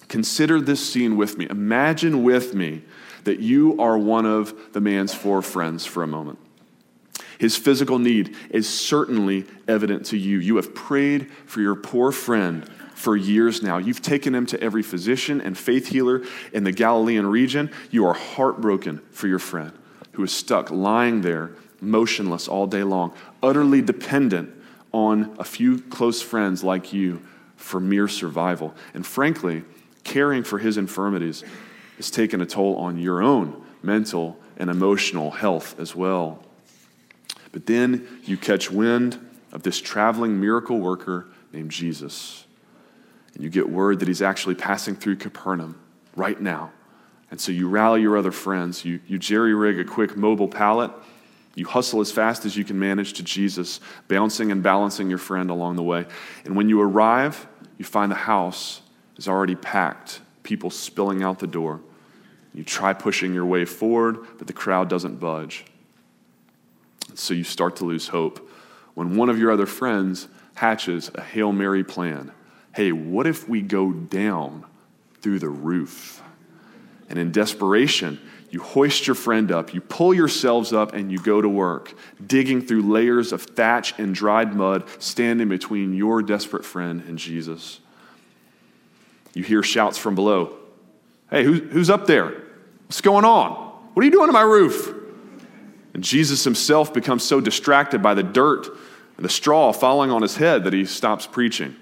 Consider 0.07 0.61
this 0.61 0.89
scene 0.89 1.17
with 1.17 1.37
me. 1.37 1.47
Imagine 1.49 2.23
with 2.23 2.53
me 2.53 2.83
that 3.25 3.39
you 3.39 3.77
are 3.81 3.97
one 3.97 4.25
of 4.25 4.71
the 4.71 4.79
man's 4.79 5.13
four 5.13 5.41
friends 5.41 5.85
for 5.85 6.01
a 6.01 6.07
moment. 6.07 6.39
His 7.39 7.57
physical 7.57 7.99
need 7.99 8.35
is 8.49 8.67
certainly 8.67 9.45
evident 9.67 10.05
to 10.07 10.17
you. 10.17 10.39
You 10.39 10.55
have 10.57 10.73
prayed 10.73 11.31
for 11.45 11.61
your 11.61 11.75
poor 11.75 12.11
friend 12.11 12.67
for 12.93 13.15
years 13.15 13.61
now. 13.61 13.77
You've 13.77 14.01
taken 14.01 14.33
him 14.33 14.45
to 14.47 14.61
every 14.61 14.81
physician 14.81 15.41
and 15.41 15.57
faith 15.57 15.87
healer 15.87 16.23
in 16.53 16.63
the 16.63 16.71
Galilean 16.71 17.27
region. 17.27 17.71
You 17.91 18.05
are 18.07 18.13
heartbroken 18.13 19.01
for 19.11 19.27
your 19.27 19.39
friend 19.39 19.73
who 20.13 20.23
is 20.23 20.31
stuck 20.31 20.71
lying 20.71 21.21
there, 21.21 21.51
motionless 21.81 22.47
all 22.47 22.67
day 22.67 22.83
long, 22.83 23.13
utterly 23.43 23.81
dependent 23.81 24.49
on 24.93 25.35
a 25.37 25.43
few 25.43 25.79
close 25.81 26.21
friends 26.21 26.63
like 26.63 26.93
you 26.93 27.21
for 27.57 27.81
mere 27.81 28.07
survival. 28.07 28.73
And 28.93 29.05
frankly, 29.05 29.63
caring 30.05 30.43
for 30.43 30.57
his 30.57 30.77
infirmities 30.77 31.43
has 31.97 32.09
taken 32.09 32.39
a 32.39 32.45
toll 32.45 32.77
on 32.77 32.97
your 32.97 33.21
own 33.21 33.61
mental 33.83 34.37
and 34.55 34.69
emotional 34.69 35.31
health 35.31 35.77
as 35.79 35.93
well. 35.93 36.44
But 37.55 37.67
then 37.67 38.05
you 38.25 38.35
catch 38.35 38.69
wind 38.69 39.17
of 39.53 39.63
this 39.63 39.79
traveling 39.79 40.41
miracle 40.41 40.77
worker 40.77 41.27
named 41.53 41.71
Jesus. 41.71 42.45
And 43.33 43.41
you 43.45 43.49
get 43.49 43.69
word 43.69 43.99
that 43.99 44.09
he's 44.09 44.21
actually 44.21 44.55
passing 44.55 44.93
through 44.93 45.15
Capernaum 45.15 45.79
right 46.17 46.39
now. 46.39 46.73
And 47.31 47.39
so 47.39 47.53
you 47.53 47.69
rally 47.69 48.01
your 48.01 48.17
other 48.17 48.33
friends. 48.33 48.83
You, 48.83 48.99
you 49.07 49.17
jerry 49.17 49.53
rig 49.53 49.79
a 49.79 49.85
quick 49.85 50.17
mobile 50.17 50.49
pallet. 50.49 50.91
You 51.55 51.65
hustle 51.65 52.01
as 52.01 52.11
fast 52.11 52.43
as 52.43 52.57
you 52.57 52.65
can 52.65 52.77
manage 52.77 53.13
to 53.13 53.23
Jesus, 53.23 53.79
bouncing 54.09 54.51
and 54.51 54.61
balancing 54.61 55.07
your 55.07 55.17
friend 55.17 55.49
along 55.49 55.77
the 55.77 55.83
way. 55.83 56.07
And 56.43 56.57
when 56.57 56.67
you 56.67 56.81
arrive, 56.81 57.47
you 57.77 57.85
find 57.85 58.11
the 58.11 58.15
house 58.15 58.81
is 59.15 59.29
already 59.29 59.55
packed, 59.55 60.19
people 60.43 60.71
spilling 60.71 61.23
out 61.23 61.39
the 61.39 61.47
door. 61.47 61.79
You 62.53 62.65
try 62.65 62.91
pushing 62.91 63.33
your 63.33 63.45
way 63.45 63.63
forward, 63.63 64.17
but 64.37 64.47
the 64.47 64.51
crowd 64.51 64.89
doesn't 64.89 65.21
budge. 65.21 65.63
So 67.15 67.33
you 67.33 67.43
start 67.43 67.77
to 67.77 67.85
lose 67.85 68.09
hope 68.09 68.49
when 68.93 69.15
one 69.15 69.29
of 69.29 69.39
your 69.39 69.51
other 69.51 69.65
friends 69.65 70.27
hatches 70.55 71.11
a 71.15 71.21
Hail 71.21 71.51
Mary 71.51 71.83
plan. 71.83 72.31
Hey, 72.73 72.91
what 72.91 73.27
if 73.27 73.47
we 73.47 73.61
go 73.61 73.91
down 73.91 74.65
through 75.21 75.39
the 75.39 75.49
roof? 75.49 76.21
And 77.09 77.19
in 77.19 77.31
desperation, 77.31 78.19
you 78.49 78.61
hoist 78.61 79.05
your 79.07 79.15
friend 79.15 79.51
up, 79.51 79.73
you 79.73 79.81
pull 79.81 80.13
yourselves 80.13 80.73
up, 80.73 80.93
and 80.93 81.11
you 81.11 81.19
go 81.19 81.41
to 81.41 81.49
work, 81.49 81.93
digging 82.25 82.61
through 82.61 82.83
layers 82.83 83.31
of 83.31 83.43
thatch 83.43 83.97
and 83.99 84.15
dried 84.15 84.55
mud, 84.55 84.85
standing 84.99 85.49
between 85.49 85.93
your 85.93 86.21
desperate 86.21 86.65
friend 86.65 87.03
and 87.07 87.17
Jesus. 87.17 87.79
You 89.33 89.43
hear 89.43 89.61
shouts 89.63 89.97
from 89.97 90.15
below 90.15 90.57
Hey, 91.29 91.43
who, 91.43 91.53
who's 91.53 91.89
up 91.89 92.05
there? 92.05 92.43
What's 92.85 93.01
going 93.01 93.25
on? 93.25 93.51
What 93.93 94.01
are 94.01 94.05
you 94.05 94.11
doing 94.11 94.27
to 94.27 94.33
my 94.33 94.43
roof? 94.43 95.04
And 95.95 96.03
Jesus 96.03 96.43
himself 96.43 96.93
becomes 96.93 97.23
so 97.23 97.39
distracted 97.39 98.03
by 98.03 98.15
the 98.15 98.21
dirt 98.21 98.67
and 99.15 99.23
the 99.23 99.29
straw 99.29 99.71
falling 99.71 100.11
on 100.11 100.23
his 100.23 100.35
head 100.35 100.65
that 100.65 100.73
he 100.73 100.83
stops 100.83 101.25
preaching. 101.25 101.73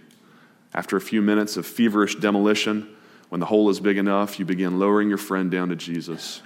After 0.72 0.96
a 0.96 1.01
few 1.01 1.20
minutes 1.20 1.58
of 1.58 1.65
feverish 1.65 2.17
demolition, 2.17 2.88
when 3.29 3.39
the 3.39 3.48
hole 3.48 3.72
is 3.72 3.79
big 3.79 3.98
enough, 3.98 4.38
you 4.38 4.46
begin 4.46 4.77
lowering 4.77 5.10
your 5.10 5.17
friend 5.17 5.50
down 5.50 5.70
to 5.70 5.75
Jesus. 5.75 6.43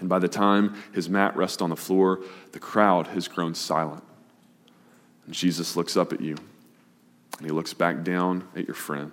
And 0.00 0.08
by 0.08 0.18
the 0.18 0.26
time 0.26 0.74
his 0.92 1.08
mat 1.08 1.36
rests 1.36 1.62
on 1.62 1.70
the 1.70 1.76
floor, 1.76 2.24
the 2.50 2.58
crowd 2.58 3.06
has 3.06 3.28
grown 3.28 3.54
silent. 3.54 4.02
And 5.24 5.32
Jesus 5.36 5.76
looks 5.76 5.96
up 5.96 6.12
at 6.12 6.20
you, 6.20 6.34
and 7.38 7.46
he 7.46 7.52
looks 7.52 7.74
back 7.74 8.02
down 8.02 8.48
at 8.56 8.66
your 8.66 8.74
friend 8.74 9.12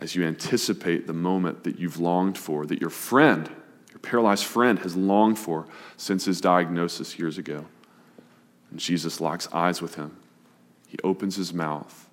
as 0.00 0.16
you 0.16 0.24
anticipate 0.24 1.06
the 1.06 1.12
moment 1.12 1.62
that 1.62 1.78
you've 1.78 2.00
longed 2.00 2.36
for, 2.36 2.66
that 2.66 2.80
your 2.80 2.90
friend, 2.90 3.48
your 3.90 3.98
paralyzed 4.00 4.44
friend, 4.44 4.78
has 4.80 4.96
longed 4.96 5.38
for 5.38 5.66
since 5.96 6.24
his 6.24 6.40
diagnosis 6.40 7.18
years 7.18 7.38
ago. 7.38 7.66
And 8.70 8.78
Jesus 8.78 9.20
locks 9.20 9.48
eyes 9.52 9.80
with 9.80 9.94
him. 9.94 10.16
He 10.86 10.98
opens 11.02 11.36
his 11.36 11.52
mouth 11.52 12.08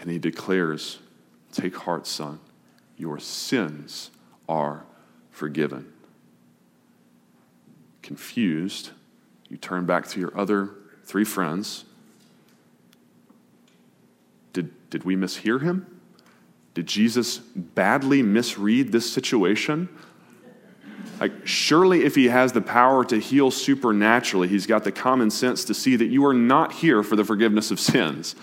and 0.00 0.10
he 0.10 0.18
declares, 0.18 0.98
Take 1.52 1.76
heart, 1.76 2.06
son, 2.06 2.40
your 2.96 3.18
sins 3.18 4.10
are 4.48 4.84
forgiven. 5.30 5.92
Confused, 8.02 8.90
you 9.48 9.56
turn 9.56 9.86
back 9.86 10.08
to 10.08 10.20
your 10.20 10.36
other 10.38 10.70
three 11.04 11.24
friends. 11.24 11.84
Did, 14.52 14.90
did 14.90 15.04
we 15.04 15.14
mishear 15.14 15.62
him? 15.62 16.00
Did 16.74 16.86
Jesus 16.86 17.38
badly 17.38 18.22
misread 18.22 18.92
this 18.92 19.10
situation? 19.12 19.88
Like, 21.22 21.46
surely, 21.46 22.02
if 22.02 22.16
he 22.16 22.24
has 22.24 22.50
the 22.50 22.60
power 22.60 23.04
to 23.04 23.16
heal 23.16 23.52
supernaturally, 23.52 24.48
he's 24.48 24.66
got 24.66 24.82
the 24.82 24.90
common 24.90 25.30
sense 25.30 25.64
to 25.66 25.72
see 25.72 25.94
that 25.94 26.06
you 26.06 26.26
are 26.26 26.34
not 26.34 26.72
here 26.72 27.04
for 27.04 27.14
the 27.14 27.22
forgiveness 27.22 27.70
of 27.70 27.78
sins. 27.78 28.34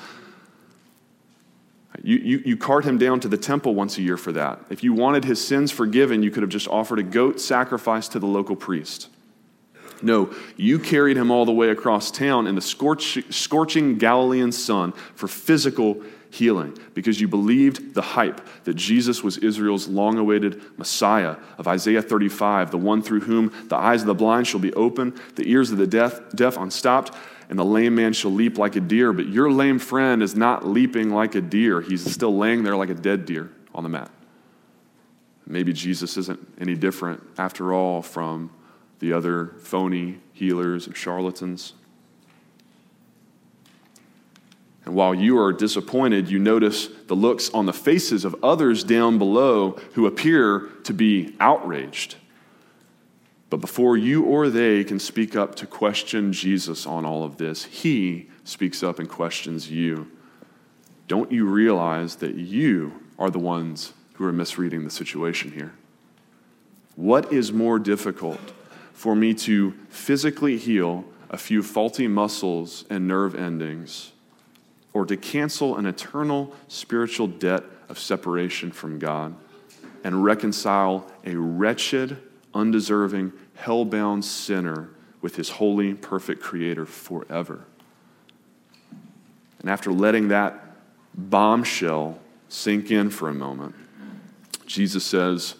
You, 2.01 2.15
you, 2.19 2.43
you 2.45 2.55
cart 2.55 2.85
him 2.85 2.97
down 2.97 3.19
to 3.19 3.27
the 3.27 3.35
temple 3.35 3.75
once 3.75 3.97
a 3.97 4.01
year 4.01 4.15
for 4.15 4.31
that. 4.31 4.61
If 4.69 4.81
you 4.81 4.93
wanted 4.93 5.25
his 5.25 5.45
sins 5.45 5.71
forgiven, 5.71 6.23
you 6.23 6.31
could 6.31 6.41
have 6.41 6.49
just 6.49 6.69
offered 6.69 6.99
a 6.99 7.03
goat 7.03 7.41
sacrifice 7.41 8.07
to 8.07 8.19
the 8.19 8.27
local 8.27 8.55
priest. 8.55 9.09
No, 10.01 10.33
you 10.55 10.79
carried 10.79 11.17
him 11.17 11.31
all 11.31 11.43
the 11.43 11.51
way 11.51 11.71
across 11.71 12.09
town 12.09 12.47
in 12.47 12.55
the 12.55 12.61
scorch, 12.61 13.21
scorching 13.29 13.97
Galilean 13.97 14.53
sun 14.53 14.93
for 15.15 15.27
physical 15.27 16.01
healing 16.31 16.77
because 16.93 17.19
you 17.19 17.27
believed 17.27 17.93
the 17.93 18.01
hype 18.01 18.41
that 18.63 18.75
Jesus 18.75 19.23
was 19.23 19.37
Israel's 19.37 19.87
long 19.87 20.17
awaited 20.17 20.61
Messiah 20.77 21.37
of 21.57 21.67
Isaiah 21.67 22.01
35, 22.01 22.71
the 22.71 22.77
one 22.77 23.01
through 23.01 23.21
whom 23.21 23.53
the 23.67 23.75
eyes 23.75 24.01
of 24.01 24.07
the 24.07 24.15
blind 24.15 24.47
shall 24.47 24.59
be 24.59 24.73
open, 24.73 25.19
the 25.35 25.49
ears 25.49 25.71
of 25.71 25.77
the 25.77 25.87
deaf, 25.87 26.19
deaf 26.35 26.57
unstopped, 26.57 27.15
and 27.49 27.57
the 27.57 27.65
lame 27.65 27.95
man 27.95 28.13
shall 28.13 28.31
leap 28.31 28.57
like 28.57 28.75
a 28.75 28.79
deer. 28.79 29.11
But 29.11 29.27
your 29.27 29.51
lame 29.51 29.79
friend 29.79 30.21
is 30.21 30.35
not 30.35 30.65
leaping 30.65 31.09
like 31.09 31.35
a 31.35 31.41
deer, 31.41 31.81
he's 31.81 32.09
still 32.09 32.37
laying 32.37 32.63
there 32.63 32.75
like 32.75 32.89
a 32.89 32.95
dead 32.95 33.25
deer 33.25 33.51
on 33.73 33.83
the 33.83 33.89
mat. 33.89 34.11
Maybe 35.47 35.73
Jesus 35.73 36.15
isn't 36.15 36.47
any 36.61 36.75
different, 36.75 37.23
after 37.39 37.73
all, 37.73 38.03
from 38.03 38.51
the 38.99 39.13
other 39.13 39.55
phony 39.63 40.19
healers 40.31 40.85
and 40.85 40.95
charlatans. 40.95 41.73
And 44.85 44.95
while 44.95 45.13
you 45.13 45.37
are 45.39 45.53
disappointed, 45.53 46.29
you 46.29 46.39
notice 46.39 46.87
the 47.07 47.15
looks 47.15 47.49
on 47.51 47.65
the 47.65 47.73
faces 47.73 48.25
of 48.25 48.35
others 48.43 48.83
down 48.83 49.17
below 49.17 49.71
who 49.93 50.05
appear 50.05 50.69
to 50.83 50.93
be 50.93 51.35
outraged. 51.39 52.15
But 53.49 53.61
before 53.61 53.97
you 53.97 54.23
or 54.23 54.49
they 54.49 54.83
can 54.83 54.99
speak 54.99 55.35
up 55.35 55.55
to 55.55 55.65
question 55.65 56.31
Jesus 56.31 56.85
on 56.85 57.05
all 57.05 57.23
of 57.23 57.37
this, 57.37 57.65
he 57.65 58.29
speaks 58.43 58.83
up 58.83 58.99
and 58.99 59.09
questions 59.09 59.69
you. 59.71 60.09
Don't 61.07 61.31
you 61.31 61.45
realize 61.45 62.17
that 62.17 62.35
you 62.35 62.93
are 63.17 63.31
the 63.31 63.39
ones 63.39 63.93
who 64.13 64.25
are 64.25 64.33
misreading 64.33 64.83
the 64.83 64.91
situation 64.91 65.51
here? 65.51 65.73
What 66.95 67.33
is 67.33 67.51
more 67.51 67.79
difficult 67.79 68.39
for 68.93 69.15
me 69.15 69.33
to 69.33 69.71
physically 69.89 70.57
heal 70.57 71.05
a 71.29 71.37
few 71.37 71.63
faulty 71.63 72.07
muscles 72.07 72.85
and 72.89 73.07
nerve 73.07 73.33
endings? 73.33 74.11
Or 74.93 75.05
to 75.05 75.17
cancel 75.17 75.77
an 75.77 75.85
eternal 75.85 76.53
spiritual 76.67 77.27
debt 77.27 77.63
of 77.87 77.99
separation 77.99 78.71
from 78.71 78.99
God 78.99 79.35
and 80.03 80.23
reconcile 80.23 81.11
a 81.25 81.35
wretched, 81.35 82.17
undeserving, 82.53 83.33
hell 83.55 83.85
bound 83.85 84.23
sinner 84.23 84.89
with 85.21 85.35
his 85.35 85.49
holy, 85.49 85.93
perfect 85.93 86.41
Creator 86.41 86.85
forever. 86.85 87.65
And 89.59 89.69
after 89.69 89.91
letting 89.91 90.29
that 90.29 90.77
bombshell 91.13 92.19
sink 92.47 92.91
in 92.91 93.09
for 93.09 93.27
a 93.27 93.33
moment, 93.33 93.75
Jesus 94.65 95.03
says, 95.03 95.55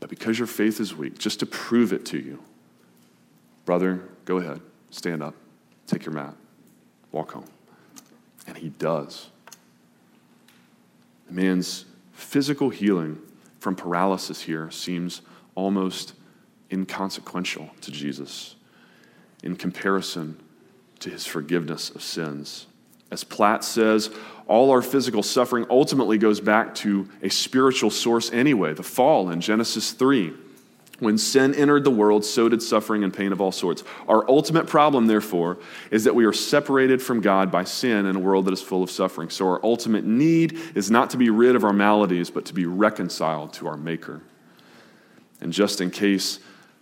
But 0.00 0.10
because 0.10 0.38
your 0.38 0.46
faith 0.46 0.80
is 0.80 0.94
weak, 0.94 1.18
just 1.18 1.40
to 1.40 1.46
prove 1.46 1.92
it 1.92 2.04
to 2.06 2.18
you, 2.18 2.42
brother, 3.64 4.02
go 4.24 4.38
ahead, 4.38 4.60
stand 4.90 5.22
up, 5.22 5.34
take 5.86 6.04
your 6.04 6.14
mat. 6.14 6.34
Walk 7.12 7.32
home. 7.32 7.48
And 8.46 8.56
he 8.56 8.70
does. 8.70 9.28
The 11.26 11.34
man's 11.34 11.84
physical 12.12 12.70
healing 12.70 13.18
from 13.60 13.74
paralysis 13.74 14.42
here 14.42 14.70
seems 14.70 15.22
almost 15.54 16.14
inconsequential 16.70 17.70
to 17.80 17.90
Jesus 17.90 18.56
in 19.42 19.56
comparison 19.56 20.40
to 21.00 21.10
his 21.10 21.26
forgiveness 21.26 21.90
of 21.90 22.02
sins. 22.02 22.66
As 23.10 23.24
Platt 23.24 23.64
says, 23.64 24.10
all 24.46 24.70
our 24.70 24.82
physical 24.82 25.22
suffering 25.22 25.66
ultimately 25.70 26.18
goes 26.18 26.40
back 26.40 26.74
to 26.76 27.08
a 27.22 27.28
spiritual 27.28 27.90
source 27.90 28.30
anyway, 28.32 28.74
the 28.74 28.82
fall 28.82 29.30
in 29.30 29.40
Genesis 29.40 29.92
3. 29.92 30.34
When 31.00 31.16
sin 31.16 31.54
entered 31.54 31.84
the 31.84 31.92
world, 31.92 32.24
so 32.24 32.48
did 32.48 32.60
suffering 32.60 33.04
and 33.04 33.14
pain 33.14 33.30
of 33.30 33.40
all 33.40 33.52
sorts. 33.52 33.84
Our 34.08 34.28
ultimate 34.28 34.66
problem, 34.66 35.06
therefore, 35.06 35.58
is 35.92 36.04
that 36.04 36.14
we 36.14 36.24
are 36.24 36.32
separated 36.32 37.00
from 37.00 37.20
God 37.20 37.52
by 37.52 37.64
sin 37.64 38.04
in 38.04 38.16
a 38.16 38.18
world 38.18 38.46
that 38.46 38.52
is 38.52 38.62
full 38.62 38.82
of 38.82 38.90
suffering. 38.90 39.30
So, 39.30 39.46
our 39.46 39.64
ultimate 39.64 40.04
need 40.04 40.58
is 40.74 40.90
not 40.90 41.10
to 41.10 41.16
be 41.16 41.30
rid 41.30 41.54
of 41.54 41.62
our 41.62 41.72
maladies, 41.72 42.30
but 42.30 42.46
to 42.46 42.54
be 42.54 42.66
reconciled 42.66 43.52
to 43.54 43.68
our 43.68 43.76
Maker. 43.76 44.22
And 45.40 45.52
just 45.52 45.80
in 45.80 45.92
case 45.92 46.40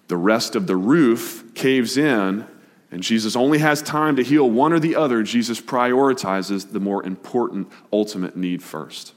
the 0.08 0.16
rest 0.16 0.56
of 0.56 0.66
the 0.66 0.76
roof 0.76 1.44
caves 1.54 1.98
in 1.98 2.46
and 2.90 3.02
Jesus 3.02 3.36
only 3.36 3.58
has 3.58 3.82
time 3.82 4.16
to 4.16 4.22
heal 4.22 4.48
one 4.48 4.72
or 4.72 4.78
the 4.78 4.96
other, 4.96 5.22
Jesus 5.22 5.60
prioritizes 5.60 6.72
the 6.72 6.80
more 6.80 7.04
important 7.04 7.68
ultimate 7.92 8.36
need 8.36 8.62
first 8.62 9.12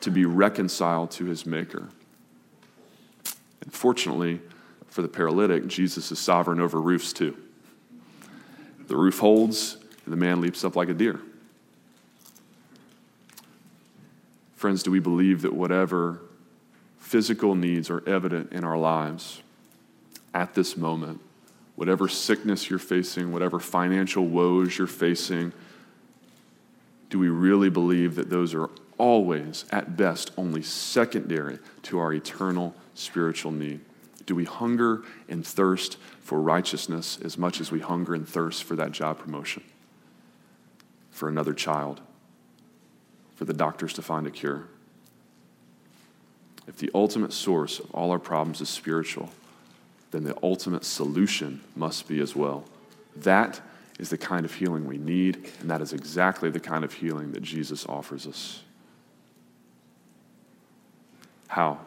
to 0.00 0.10
be 0.10 0.24
reconciled 0.24 1.10
to 1.12 1.24
his 1.24 1.46
Maker. 1.46 1.88
Fortunately, 3.70 4.40
for 4.88 5.02
the 5.02 5.08
paralytic, 5.08 5.66
Jesus 5.66 6.10
is 6.10 6.18
sovereign 6.18 6.60
over 6.60 6.80
roofs 6.80 7.12
too. 7.12 7.36
The 8.86 8.96
roof 8.96 9.18
holds, 9.18 9.76
and 10.04 10.12
the 10.12 10.16
man 10.16 10.40
leaps 10.40 10.64
up 10.64 10.76
like 10.76 10.88
a 10.88 10.94
deer. 10.94 11.20
Friends, 14.56 14.82
do 14.82 14.90
we 14.90 14.98
believe 14.98 15.42
that 15.42 15.52
whatever 15.52 16.20
physical 16.98 17.54
needs 17.54 17.90
are 17.90 18.06
evident 18.08 18.52
in 18.52 18.64
our 18.64 18.76
lives 18.76 19.42
at 20.34 20.54
this 20.54 20.76
moment, 20.76 21.20
whatever 21.76 22.08
sickness 22.08 22.68
you're 22.68 22.78
facing, 22.78 23.32
whatever 23.32 23.60
financial 23.60 24.26
woes 24.26 24.76
you're 24.76 24.86
facing, 24.86 25.52
do 27.08 27.18
we 27.18 27.28
really 27.28 27.70
believe 27.70 28.16
that 28.16 28.30
those 28.30 28.52
are 28.52 28.68
always, 28.98 29.64
at 29.70 29.96
best, 29.96 30.32
only 30.36 30.62
secondary 30.62 31.58
to 31.82 31.98
our 31.98 32.12
eternal 32.12 32.74
spiritual 32.94 33.52
need? 33.52 33.80
Do 34.26 34.34
we 34.34 34.44
hunger 34.44 35.02
and 35.28 35.46
thirst 35.46 35.96
for 36.20 36.40
righteousness 36.40 37.18
as 37.24 37.38
much 37.38 37.60
as 37.60 37.72
we 37.72 37.80
hunger 37.80 38.14
and 38.14 38.28
thirst 38.28 38.64
for 38.64 38.76
that 38.76 38.92
job 38.92 39.18
promotion, 39.18 39.62
for 41.10 41.28
another 41.28 41.54
child, 41.54 42.02
for 43.36 43.46
the 43.46 43.54
doctors 43.54 43.94
to 43.94 44.02
find 44.02 44.26
a 44.26 44.30
cure? 44.30 44.64
If 46.66 46.76
the 46.76 46.90
ultimate 46.94 47.32
source 47.32 47.78
of 47.78 47.90
all 47.92 48.10
our 48.10 48.18
problems 48.18 48.60
is 48.60 48.68
spiritual, 48.68 49.30
then 50.10 50.24
the 50.24 50.36
ultimate 50.42 50.84
solution 50.84 51.62
must 51.74 52.06
be 52.06 52.20
as 52.20 52.36
well. 52.36 52.64
That 53.16 53.60
is 53.98 54.10
the 54.10 54.18
kind 54.18 54.44
of 54.44 54.54
healing 54.54 54.86
we 54.86 54.98
need, 54.98 55.50
and 55.60 55.70
that 55.70 55.80
is 55.80 55.92
exactly 55.92 56.50
the 56.50 56.60
kind 56.60 56.84
of 56.84 56.92
healing 56.92 57.32
that 57.32 57.42
Jesus 57.42 57.86
offers 57.86 58.26
us. 58.26 58.62
How? 61.48 61.80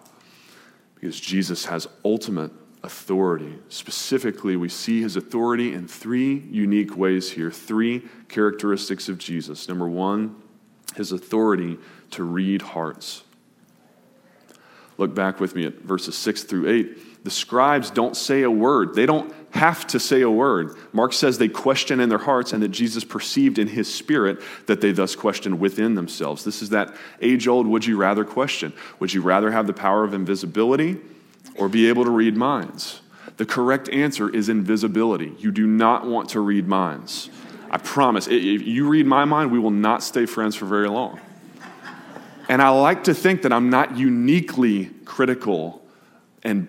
because 1.02 1.20
Jesus 1.20 1.66
has 1.66 1.88
ultimate 2.06 2.52
authority. 2.84 3.58
Specifically, 3.70 4.56
we 4.56 4.70
see 4.70 5.02
his 5.02 5.16
authority 5.16 5.74
in 5.74 5.88
three 5.88 6.38
unique 6.52 6.96
ways 6.96 7.32
here, 7.32 7.50
three 7.50 8.08
characteristics 8.30 9.10
of 9.10 9.18
Jesus. 9.18 9.68
Number 9.68 9.88
one, 9.88 10.36
his 10.96 11.12
authority 11.12 11.80
to 12.12 12.24
read 12.24 12.62
hearts. 12.62 13.24
look 14.98 15.16
back 15.16 15.40
with 15.40 15.56
me 15.56 15.66
at 15.66 15.80
verses 15.80 16.16
6 16.16 16.44
through 16.44 16.70
8, 16.70 17.24
the 17.24 17.32
scribes 17.32 17.90
don't 17.90 18.16
say 18.16 18.44
a 18.44 18.52
word. 18.52 18.94
They 18.94 19.08
don't 19.08 19.34
have 19.52 19.86
to 19.88 20.00
say 20.00 20.22
a 20.22 20.30
word. 20.30 20.76
Mark 20.94 21.14
says 21.14 21.38
they 21.38 21.50
question 21.50 22.00
in 22.00 22.10
their 22.10 22.18
hearts 22.18 22.54
and 22.54 22.64
that 22.64 22.70
Jesus 22.70 23.04
perceived 23.04 23.60
in 23.60 23.68
his 23.68 23.94
spirit 23.94 24.40
that 24.68 24.82
they 24.82 24.92
thus 24.92 25.16
questioned 25.16 25.60
within 25.60 25.96
themselves. 25.96 26.44
This 26.44 26.62
is 26.62 26.70
that 26.70 26.96
age 27.22 27.48
old 27.48 27.68
would 27.68 27.86
you 27.86 27.98
rather 27.98 28.24
question. 28.24 28.74
Would 29.00 29.14
you 29.14 29.22
rather 29.22 29.52
have 29.52 29.68
the 29.68 29.74
power 29.74 30.04
of 30.04 30.14
invisibility 30.14 31.00
or 31.56 31.68
be 31.68 31.90
able 31.90 32.06
to 32.06 32.12
read 32.12 32.38
minds? 32.38 33.02
The 33.38 33.46
correct 33.46 33.90
answer 33.90 34.30
is 34.30 34.50
invisibility. 34.50 35.34
You 35.40 35.52
do 35.52 35.68
not 35.68 36.06
want 36.06 36.30
to 36.30 36.40
read 36.40 36.68
minds. 36.68 37.30
I 37.70 37.78
promise. 37.78 38.28
If 38.28 38.62
you 38.62 38.88
read 38.88 39.06
my 39.06 39.26
mind, 39.26 39.52
we 39.52 39.60
will 39.60 39.72
not 39.72 40.04
stay 40.04 40.26
friends 40.26 40.56
for 40.56 40.66
very 40.66 40.90
long. 40.90 41.20
And 42.50 42.62
I 42.62 42.70
like 42.70 43.06
to 43.06 43.14
think 43.14 43.44
that 43.44 43.54
I'm 43.54 43.70
not 43.70 43.98
uniquely 43.98 44.92
critical 45.06 45.82
and 46.44 46.68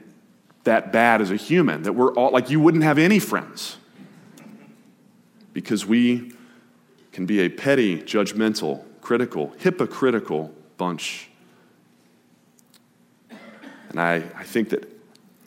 that 0.65 0.93
bad 0.93 1.21
as 1.21 1.31
a 1.31 1.37
human, 1.37 1.83
that 1.83 1.95
we're 1.95 2.13
all 2.15 2.31
like 2.31 2.51
you 2.51 2.61
wouldn't 2.61 2.85
have 2.85 2.99
any 2.99 3.19
friends. 3.19 3.77
Because 5.53 5.85
we 5.85 6.33
can 7.13 7.27
be 7.27 7.41
a 7.41 7.49
petty, 7.49 7.99
judgmental, 7.99 8.85
critical, 9.01 9.53
hypocritical 9.59 10.55
bunch. 10.79 11.29
And 13.91 14.01
I, 14.01 14.17
I 14.35 14.45
think 14.45 14.71
that 14.71 14.89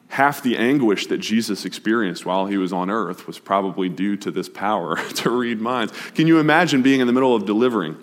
half 0.09 0.43
the 0.43 0.57
anguish 0.57 1.07
that 1.07 1.17
Jesus 1.17 1.65
experienced 1.65 2.25
while 2.25 2.45
he 2.45 2.57
was 2.57 2.71
on 2.71 2.89
earth 2.89 3.25
was 3.25 3.39
probably 3.39 3.89
due 3.89 4.15
to 4.17 4.31
this 4.31 4.47
power 4.47 4.95
to 5.15 5.29
read 5.29 5.59
minds. 5.59 5.93
Can 6.13 6.27
you 6.27 6.39
imagine 6.39 6.81
being 6.81 7.01
in 7.01 7.07
the 7.07 7.13
middle 7.13 7.35
of 7.35 7.45
delivering 7.45 7.97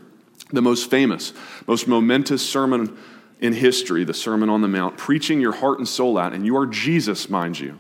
the 0.50 0.60
most 0.60 0.90
famous, 0.90 1.32
most 1.66 1.88
momentous 1.88 2.46
sermon 2.46 2.98
in 3.42 3.52
history, 3.52 4.04
the 4.04 4.14
Sermon 4.14 4.48
on 4.48 4.62
the 4.62 4.68
Mount, 4.68 4.96
preaching 4.96 5.40
your 5.40 5.52
heart 5.52 5.78
and 5.78 5.86
soul 5.86 6.16
out, 6.16 6.32
and 6.32 6.46
you 6.46 6.56
are 6.56 6.64
Jesus, 6.64 7.28
mind 7.28 7.58
you, 7.58 7.78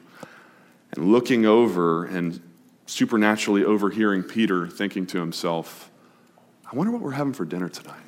and 0.90 1.10
looking 1.10 1.46
over 1.46 2.04
and 2.04 2.42
supernaturally 2.86 3.64
overhearing 3.64 4.24
Peter 4.24 4.66
thinking 4.66 5.06
to 5.06 5.20
himself, 5.20 5.90
I 6.70 6.74
wonder 6.76 6.92
what 6.92 7.00
we're 7.00 7.12
having 7.12 7.32
for 7.32 7.44
dinner 7.44 7.68
tonight. 7.68 8.02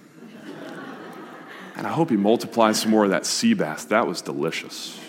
and 1.77 1.87
I 1.87 1.91
hope 1.91 2.11
he 2.11 2.17
multiplies 2.17 2.81
some 2.83 2.91
more 2.91 3.05
of 3.05 3.11
that 3.11 3.25
sea 3.25 3.55
bass. 3.55 3.85
That 3.85 4.07
was 4.07 4.21
delicious 4.21 5.01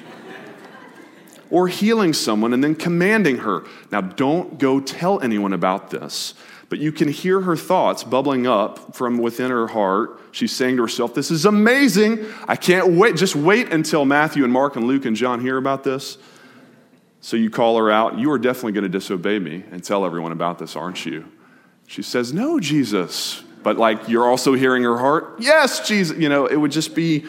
or 1.49 1.67
healing 1.67 2.13
someone 2.13 2.53
and 2.53 2.63
then 2.63 2.75
commanding 2.75 3.37
her. 3.37 3.63
Now, 3.91 4.01
don't 4.01 4.57
go 4.57 4.79
tell 4.79 5.21
anyone 5.21 5.53
about 5.53 5.89
this, 5.89 6.33
but 6.69 6.79
you 6.79 6.91
can 6.91 7.07
hear 7.07 7.41
her 7.41 7.55
thoughts 7.55 8.03
bubbling 8.03 8.48
up 8.48 8.95
from 8.95 9.17
within 9.17 9.51
her 9.51 9.67
heart. 9.67 10.19
She's 10.31 10.51
saying 10.51 10.77
to 10.77 10.81
herself, 10.84 11.13
This 11.13 11.31
is 11.31 11.45
amazing. 11.45 12.25
I 12.48 12.55
can't 12.55 12.93
wait. 12.93 13.15
Just 13.15 13.36
wait 13.36 13.72
until 13.72 14.05
Matthew 14.05 14.43
and 14.43 14.51
Mark 14.51 14.75
and 14.75 14.88
Luke 14.88 15.05
and 15.05 15.15
John 15.15 15.41
hear 15.41 15.57
about 15.57 15.84
this. 15.84 16.17
So 17.22 17.38
you 17.38 17.50
call 17.50 17.77
her 17.77 17.91
out. 17.91 18.17
You 18.19 18.31
are 18.31 18.39
definitely 18.39 18.74
going 18.74 18.84
to 18.84 18.89
disobey 18.89 19.39
me 19.39 19.63
and 19.72 19.84
tell 19.84 20.05
everyone 20.05 20.31
about 20.31 20.60
this, 20.60 20.75
aren't 20.75 21.05
you? 21.05 21.25
She 21.88 22.01
says, 22.01 22.34
No, 22.34 22.60
Jesus. 22.60 23.43
But 23.63 23.77
like 23.77 24.07
you're 24.07 24.27
also 24.27 24.53
hearing 24.53 24.84
her 24.84 24.98
heart, 24.98 25.36
Yes, 25.39 25.88
Jesus. 25.88 26.17
You 26.17 26.29
know, 26.29 26.45
it 26.48 26.55
would 26.55 26.72
just 26.72 26.95
be 26.95 27.25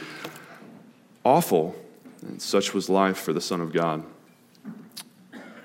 awful. 1.24 1.74
And 2.22 2.40
such 2.40 2.74
was 2.74 2.88
life 2.88 3.18
for 3.18 3.32
the 3.32 3.40
Son 3.40 3.60
of 3.60 3.72
God. 3.72 4.02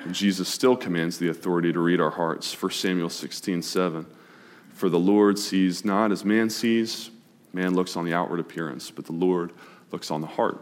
Jesus 0.10 0.50
still 0.50 0.76
commands 0.76 1.18
the 1.18 1.30
authority 1.30 1.72
to 1.72 1.80
read 1.80 2.02
our 2.02 2.10
hearts. 2.10 2.60
1 2.60 2.72
Samuel 2.72 3.10
16, 3.10 3.62
7. 3.62 4.06
For 4.74 4.90
the 4.90 5.00
Lord 5.00 5.38
sees 5.38 5.86
not 5.86 6.12
as 6.12 6.26
man 6.26 6.50
sees, 6.50 7.12
man 7.54 7.76
looks 7.76 7.96
on 7.96 8.06
the 8.06 8.14
outward 8.14 8.40
appearance, 8.40 8.90
but 8.90 9.06
the 9.06 9.12
Lord 9.12 9.54
looks 9.92 10.10
on 10.10 10.22
the 10.22 10.28
heart. 10.28 10.60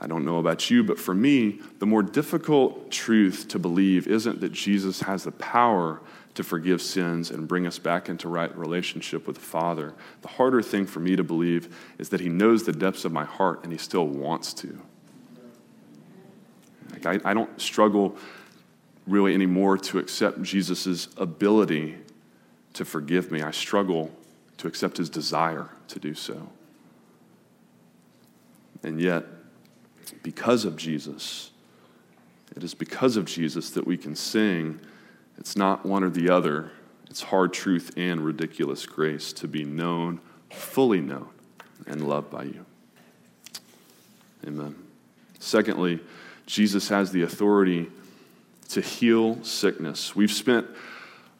I 0.00 0.06
don't 0.06 0.24
know 0.24 0.38
about 0.38 0.70
you, 0.70 0.84
but 0.84 0.98
for 0.98 1.14
me, 1.14 1.60
the 1.78 1.86
more 1.86 2.02
difficult 2.02 2.90
truth 2.90 3.48
to 3.48 3.58
believe 3.58 4.06
isn't 4.06 4.40
that 4.40 4.52
Jesus 4.52 5.00
has 5.00 5.24
the 5.24 5.32
power 5.32 6.00
to 6.34 6.44
forgive 6.44 6.82
sins 6.82 7.30
and 7.30 7.48
bring 7.48 7.66
us 7.66 7.78
back 7.78 8.10
into 8.10 8.28
right 8.28 8.54
relationship 8.56 9.26
with 9.26 9.36
the 9.36 9.42
Father. 9.42 9.94
The 10.20 10.28
harder 10.28 10.60
thing 10.60 10.86
for 10.86 11.00
me 11.00 11.16
to 11.16 11.24
believe 11.24 11.74
is 11.98 12.10
that 12.10 12.20
He 12.20 12.28
knows 12.28 12.64
the 12.64 12.72
depths 12.72 13.06
of 13.06 13.12
my 13.12 13.24
heart 13.24 13.60
and 13.62 13.72
He 13.72 13.78
still 13.78 14.06
wants 14.06 14.52
to. 14.54 14.78
I, 17.06 17.20
I 17.24 17.34
don't 17.34 17.60
struggle 17.60 18.16
really 19.06 19.34
anymore 19.34 19.78
to 19.78 19.98
accept 19.98 20.42
Jesus' 20.42 21.08
ability 21.16 21.96
to 22.74 22.84
forgive 22.84 23.30
me. 23.30 23.42
I 23.42 23.52
struggle 23.52 24.10
to 24.58 24.68
accept 24.68 24.96
His 24.96 25.08
desire 25.08 25.70
to 25.88 25.98
do 25.98 26.14
so. 26.14 26.48
And 28.82 29.00
yet, 29.00 29.24
because 30.22 30.64
of 30.64 30.76
Jesus, 30.76 31.50
it 32.54 32.62
is 32.62 32.74
because 32.74 33.16
of 33.16 33.24
Jesus 33.24 33.70
that 33.70 33.86
we 33.86 33.96
can 33.96 34.14
sing 34.14 34.80
it's 35.38 35.56
not 35.56 35.84
one 35.84 36.02
or 36.02 36.10
the 36.10 36.30
other, 36.30 36.70
it's 37.10 37.22
hard 37.22 37.52
truth 37.52 37.92
and 37.96 38.24
ridiculous 38.24 38.86
grace 38.86 39.32
to 39.34 39.48
be 39.48 39.64
known, 39.64 40.20
fully 40.50 41.00
known, 41.00 41.28
and 41.86 42.08
loved 42.08 42.30
by 42.30 42.44
you. 42.44 42.64
Amen. 44.46 44.74
Secondly, 45.38 46.00
Jesus 46.46 46.88
has 46.88 47.10
the 47.10 47.22
authority 47.22 47.88
to 48.70 48.80
heal 48.80 49.42
sickness. 49.44 50.14
We've 50.16 50.32
spent 50.32 50.66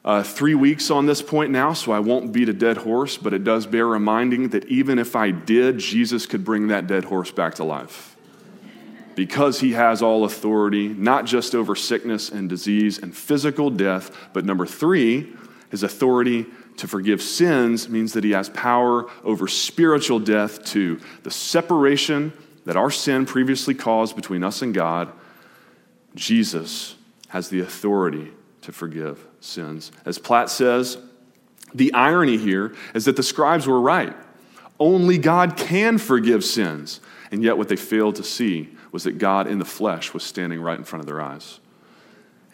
uh, 0.05 0.23
three 0.23 0.55
weeks 0.55 0.89
on 0.89 1.05
this 1.05 1.21
point 1.21 1.51
now, 1.51 1.73
so 1.73 1.91
I 1.91 1.99
won't 1.99 2.31
beat 2.31 2.47
a 2.47 2.53
dead 2.53 2.77
horse, 2.77 3.17
but 3.17 3.33
it 3.33 3.43
does 3.43 3.65
bear 3.65 3.87
reminding 3.87 4.49
that 4.49 4.65
even 4.65 4.99
if 4.99 5.15
I 5.15 5.31
did, 5.31 5.79
Jesus 5.79 6.25
could 6.25 6.45
bring 6.45 6.67
that 6.67 6.87
dead 6.87 7.05
horse 7.05 7.31
back 7.31 7.55
to 7.55 7.63
life 7.63 8.15
because 9.17 9.59
he 9.61 9.73
has 9.73 10.03
all 10.03 10.25
authority, 10.25 10.89
not 10.89 11.25
just 11.25 11.55
over 11.55 11.75
sickness 11.75 12.29
and 12.29 12.47
disease 12.47 12.99
and 12.99 13.17
physical 13.17 13.71
death, 13.71 14.15
but 14.31 14.45
number 14.45 14.65
three, 14.67 15.33
his 15.71 15.81
authority 15.81 16.45
to 16.77 16.87
forgive 16.87 17.19
sins 17.19 17.89
means 17.89 18.13
that 18.13 18.23
he 18.23 18.31
has 18.31 18.47
power 18.49 19.09
over 19.23 19.47
spiritual 19.47 20.19
death 20.19 20.63
too. 20.63 20.99
The 21.23 21.31
separation 21.31 22.31
that 22.67 22.75
our 22.75 22.91
sin 22.91 23.25
previously 23.25 23.73
caused 23.73 24.13
between 24.13 24.43
us 24.43 24.61
and 24.61 24.73
God, 24.73 25.09
Jesus 26.15 26.95
has 27.29 27.47
the 27.47 27.61
authority 27.61 28.33
to 28.61 28.73
forgive 28.73 29.25
sins. 29.39 29.89
As 30.05 30.19
Platt 30.19 30.49
says, 30.49 30.97
the 31.73 31.93
irony 31.93 32.37
here 32.37 32.75
is 32.93 33.05
that 33.05 33.15
the 33.15 33.23
scribes 33.23 33.67
were 33.67 33.79
right. 33.79 34.13
Only 34.81 35.17
God 35.17 35.55
can 35.55 35.97
forgive 35.97 36.43
sins. 36.43 36.99
And 37.31 37.41
yet, 37.41 37.57
what 37.57 37.69
they 37.69 37.77
failed 37.77 38.15
to 38.15 38.23
see 38.23 38.69
was 38.91 39.03
that 39.03 39.17
God 39.17 39.47
in 39.47 39.59
the 39.59 39.65
flesh 39.65 40.13
was 40.13 40.23
standing 40.23 40.61
right 40.61 40.77
in 40.77 40.83
front 40.83 41.01
of 41.01 41.07
their 41.07 41.21
eyes. 41.21 41.61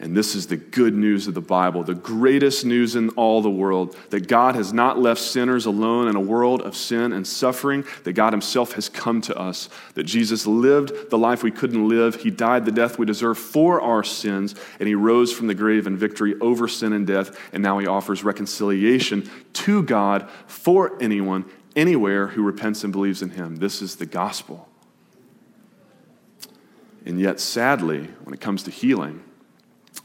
And 0.00 0.16
this 0.16 0.34
is 0.34 0.48
the 0.48 0.56
good 0.56 0.94
news 0.94 1.28
of 1.28 1.34
the 1.34 1.40
Bible, 1.40 1.84
the 1.84 1.94
greatest 1.94 2.64
news 2.64 2.96
in 2.96 3.10
all 3.10 3.40
the 3.40 3.50
world 3.50 3.96
that 4.10 4.26
God 4.26 4.56
has 4.56 4.72
not 4.72 4.98
left 4.98 5.20
sinners 5.20 5.66
alone 5.66 6.08
in 6.08 6.16
a 6.16 6.20
world 6.20 6.62
of 6.62 6.76
sin 6.76 7.12
and 7.12 7.24
suffering, 7.24 7.84
that 8.02 8.14
God 8.14 8.32
Himself 8.32 8.72
has 8.72 8.88
come 8.88 9.20
to 9.22 9.38
us, 9.38 9.68
that 9.94 10.02
Jesus 10.02 10.48
lived 10.48 11.10
the 11.10 11.18
life 11.18 11.44
we 11.44 11.52
couldn't 11.52 11.88
live, 11.88 12.16
He 12.16 12.30
died 12.30 12.64
the 12.64 12.72
death 12.72 12.98
we 12.98 13.06
deserve 13.06 13.38
for 13.38 13.80
our 13.80 14.02
sins, 14.02 14.56
and 14.80 14.88
He 14.88 14.96
rose 14.96 15.32
from 15.32 15.46
the 15.46 15.54
grave 15.54 15.86
in 15.86 15.96
victory 15.96 16.34
over 16.40 16.66
sin 16.66 16.92
and 16.92 17.06
death, 17.06 17.38
and 17.52 17.62
now 17.62 17.78
He 17.78 17.86
offers 17.86 18.24
reconciliation 18.24 19.30
to 19.52 19.82
God 19.84 20.28
for 20.48 21.00
anyone, 21.00 21.44
anywhere 21.76 22.26
who 22.26 22.42
repents 22.42 22.82
and 22.82 22.92
believes 22.92 23.22
in 23.22 23.30
Him. 23.30 23.56
This 23.56 23.80
is 23.80 23.94
the 23.96 24.06
gospel. 24.06 24.68
And 27.06 27.20
yet, 27.20 27.38
sadly, 27.38 28.08
when 28.24 28.34
it 28.34 28.40
comes 28.40 28.64
to 28.64 28.72
healing, 28.72 29.22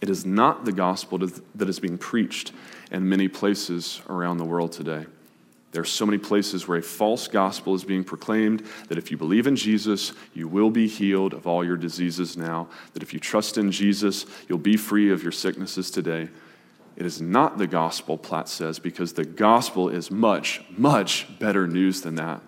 it 0.01 0.09
is 0.09 0.25
not 0.25 0.65
the 0.65 0.71
gospel 0.71 1.17
that 1.17 1.69
is 1.69 1.79
being 1.79 1.97
preached 1.97 2.51
in 2.91 3.07
many 3.07 3.27
places 3.27 4.01
around 4.09 4.37
the 4.37 4.45
world 4.45 4.71
today. 4.71 5.05
There 5.71 5.81
are 5.81 5.85
so 5.85 6.05
many 6.05 6.17
places 6.17 6.67
where 6.67 6.79
a 6.79 6.83
false 6.83 7.27
gospel 7.27 7.75
is 7.75 7.83
being 7.83 8.03
proclaimed 8.03 8.65
that 8.87 8.97
if 8.97 9.11
you 9.11 9.17
believe 9.17 9.45
in 9.45 9.55
Jesus, 9.55 10.13
you 10.33 10.47
will 10.47 10.71
be 10.71 10.87
healed 10.87 11.33
of 11.33 11.45
all 11.45 11.63
your 11.63 11.77
diseases 11.77 12.35
now, 12.35 12.67
that 12.93 13.03
if 13.03 13.13
you 13.13 13.19
trust 13.19 13.57
in 13.57 13.71
Jesus, 13.71 14.25
you'll 14.47 14.57
be 14.57 14.77
free 14.77 15.11
of 15.11 15.21
your 15.21 15.31
sicknesses 15.31 15.91
today. 15.91 16.29
It 16.95 17.05
is 17.05 17.21
not 17.21 17.57
the 17.57 17.67
gospel, 17.67 18.17
Platt 18.17 18.49
says, 18.49 18.79
because 18.79 19.13
the 19.13 19.25
gospel 19.25 19.89
is 19.89 20.09
much, 20.09 20.61
much 20.75 21.27
better 21.39 21.67
news 21.67 22.01
than 22.01 22.15
that. 22.15 22.41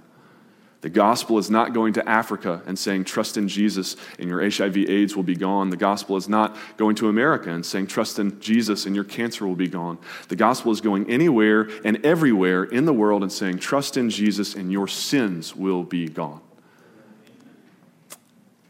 The 0.81 0.89
gospel 0.89 1.37
is 1.37 1.51
not 1.51 1.73
going 1.73 1.93
to 1.93 2.09
Africa 2.09 2.63
and 2.65 2.77
saying, 2.77 3.03
trust 3.03 3.37
in 3.37 3.47
Jesus 3.47 3.95
and 4.17 4.27
your 4.27 4.41
HIV 4.41 4.77
AIDS 4.77 5.15
will 5.15 5.23
be 5.23 5.35
gone. 5.35 5.69
The 5.69 5.77
gospel 5.77 6.17
is 6.17 6.27
not 6.27 6.57
going 6.77 6.95
to 6.95 7.07
America 7.07 7.51
and 7.51 7.63
saying, 7.63 7.87
trust 7.87 8.17
in 8.17 8.39
Jesus 8.41 8.87
and 8.87 8.95
your 8.95 9.03
cancer 9.03 9.45
will 9.45 9.55
be 9.55 9.67
gone. 9.67 9.99
The 10.29 10.35
gospel 10.35 10.71
is 10.71 10.81
going 10.81 11.07
anywhere 11.09 11.69
and 11.85 12.03
everywhere 12.03 12.63
in 12.63 12.85
the 12.85 12.93
world 12.93 13.21
and 13.21 13.31
saying, 13.31 13.59
trust 13.59 13.95
in 13.95 14.09
Jesus 14.09 14.55
and 14.55 14.71
your 14.71 14.87
sins 14.87 15.55
will 15.55 15.83
be 15.83 16.07
gone. 16.07 16.41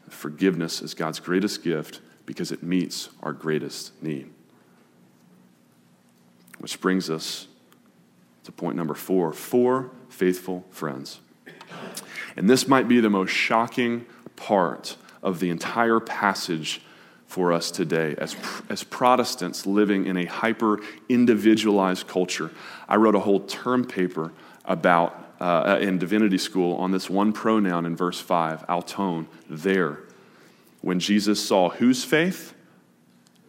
Forgiveness 0.09 0.81
is 0.81 0.93
God's 0.93 1.21
greatest 1.21 1.63
gift 1.63 2.01
because 2.25 2.51
it 2.51 2.61
meets 2.61 3.07
our 3.23 3.31
greatest 3.31 4.03
need. 4.03 4.29
Which 6.59 6.79
brings 6.81 7.09
us 7.09 7.47
to 8.43 8.51
point 8.51 8.75
number 8.75 8.95
four 8.95 9.31
four 9.31 9.91
faithful 10.09 10.65
friends. 10.71 11.21
And 12.35 12.49
this 12.49 12.67
might 12.67 12.87
be 12.87 12.99
the 12.99 13.09
most 13.09 13.31
shocking 13.31 14.05
part 14.35 14.95
of 15.21 15.39
the 15.39 15.49
entire 15.49 15.99
passage 15.99 16.81
for 17.27 17.53
us 17.53 17.71
today 17.71 18.15
as, 18.17 18.35
as 18.69 18.83
Protestants 18.83 19.65
living 19.65 20.05
in 20.05 20.17
a 20.17 20.25
hyper 20.25 20.79
individualized 21.07 22.07
culture. 22.07 22.51
I 22.89 22.97
wrote 22.97 23.15
a 23.15 23.19
whole 23.19 23.39
term 23.39 23.85
paper 23.85 24.33
about 24.65 25.17
uh, 25.39 25.79
in 25.81 25.97
divinity 25.97 26.37
school 26.37 26.75
on 26.75 26.91
this 26.91 27.09
one 27.09 27.33
pronoun 27.33 27.85
in 27.85 27.95
verse 27.95 28.19
5, 28.19 28.65
auton, 28.69 29.27
there. 29.49 29.99
When 30.81 30.99
Jesus 30.99 31.45
saw 31.45 31.69
whose 31.69 32.03
faith? 32.03 32.53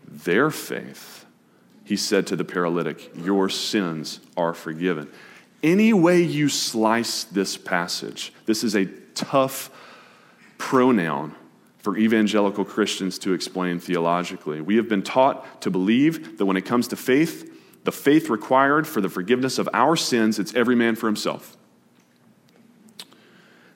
Their 0.06 0.50
faith. 0.50 1.26
He 1.85 1.96
said 1.96 2.26
to 2.28 2.37
the 2.37 2.44
paralytic, 2.44 3.11
Your 3.16 3.48
sins 3.48 4.20
are 4.37 4.54
forgiven. 4.54 5.11
Any 5.62 5.92
way 5.92 6.22
you 6.22 6.48
slice 6.48 7.25
this 7.25 7.57
passage, 7.57 8.33
this 8.46 8.64
is 8.64 8.75
a 8.75 8.87
tough 9.14 9.70
pronoun 10.59 11.35
for 11.79 11.96
evangelical 11.96 12.64
Christians 12.64 13.18
to 13.20 13.33
explain 13.33 13.79
theologically. 13.79 14.61
We 14.61 14.77
have 14.77 14.88
been 14.88 15.03
taught 15.03 15.62
to 15.62 15.70
believe 15.70 16.38
that 16.38 16.46
when 16.46 16.57
it 16.57 16.64
comes 16.64 16.88
to 16.88 16.96
faith, 16.96 17.48
the 17.85 17.92
faith 17.92 18.31
required 18.31 18.87
for 18.87 19.01
the 19.01 19.09
forgiveness 19.09 19.59
of 19.59 19.68
our 19.72 19.96
sins, 19.96 20.38
it's 20.38 20.55
every 20.55 20.77
man 20.77 20.94
for 20.94 21.07
himself. 21.07 21.57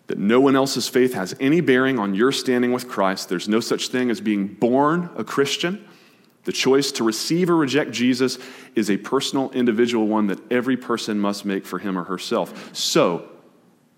That 0.07 0.19
no 0.19 0.41
one 0.41 0.55
else's 0.55 0.89
faith 0.89 1.15
has 1.15 1.35
any 1.41 1.61
bearing 1.61 1.99
on 1.99 2.15
your 2.15 2.31
standing 2.31 2.73
with 2.73 2.89
Christ. 2.89 3.29
There's 3.29 3.49
no 3.49 3.59
such 3.59 3.89
thing 3.89 4.09
as 4.11 4.21
being 4.21 4.47
born 4.47 5.11
a 5.17 5.25
Christian. 5.25 5.85
The 6.47 6.53
choice 6.53 6.93
to 6.93 7.05
receive 7.05 7.51
or 7.51 7.57
reject 7.57 7.91
Jesus 7.91 8.39
is 8.77 8.89
a 8.89 8.97
personal, 8.99 9.51
individual 9.51 10.07
one 10.07 10.29
that 10.29 10.41
every 10.51 10.77
person 10.77 11.19
must 11.19 11.45
make 11.45 11.67
for 11.67 11.81
him 11.81 11.99
or 11.99 12.05
herself. 12.05 12.73
So, 12.73 13.29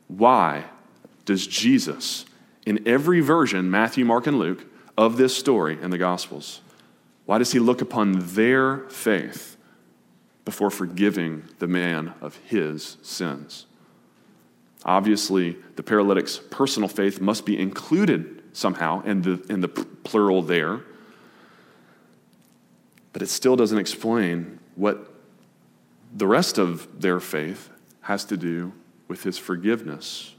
why 0.08 0.64
does 1.26 1.46
Jesus 1.46 2.24
in 2.64 2.88
every 2.88 3.20
version, 3.20 3.70
Matthew, 3.70 4.06
Mark, 4.06 4.26
and 4.26 4.38
Luke, 4.38 4.64
of 4.96 5.18
this 5.18 5.37
story 5.37 5.78
in 5.82 5.90
the 5.90 5.98
Gospels? 5.98 6.62
Why 7.26 7.37
does 7.37 7.52
he 7.52 7.58
look 7.58 7.82
upon 7.82 8.12
their 8.12 8.78
faith 8.88 9.58
before 10.46 10.70
forgiving 10.70 11.44
the 11.58 11.68
man 11.68 12.14
of 12.22 12.37
his 12.46 12.96
sins? 13.02 13.66
Obviously, 14.87 15.58
the 15.76 15.82
paralytic's 15.82 16.40
personal 16.50 16.88
faith 16.88 17.20
must 17.20 17.44
be 17.44 17.58
included 17.58 18.42
somehow 18.54 19.02
in 19.02 19.20
the, 19.20 19.44
in 19.50 19.61
the 19.61 19.68
plural 19.68 20.40
there, 20.40 20.80
but 23.12 23.22
it 23.22 23.28
still 23.28 23.56
doesn't 23.56 23.78
explain 23.78 24.58
what 24.76 25.12
the 26.14 26.26
rest 26.26 26.58
of 26.58 27.00
their 27.00 27.20
faith 27.20 27.70
has 28.02 28.24
to 28.26 28.36
do 28.36 28.72
with 29.08 29.22
his 29.22 29.38
forgiveness 29.38 30.34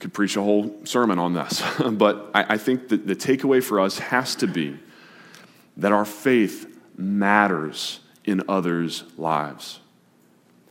could 0.00 0.14
preach 0.14 0.34
a 0.36 0.42
whole 0.42 0.74
sermon 0.84 1.18
on 1.18 1.34
this, 1.34 1.62
but 1.92 2.30
I, 2.34 2.54
I 2.54 2.56
think 2.56 2.88
that 2.88 3.06
the 3.06 3.14
takeaway 3.14 3.62
for 3.62 3.78
us 3.78 3.98
has 3.98 4.34
to 4.36 4.46
be 4.46 4.78
that 5.76 5.92
our 5.92 6.06
faith 6.06 6.66
matters 6.96 8.00
in 8.24 8.42
others' 8.48 9.04
lives. 9.16 9.80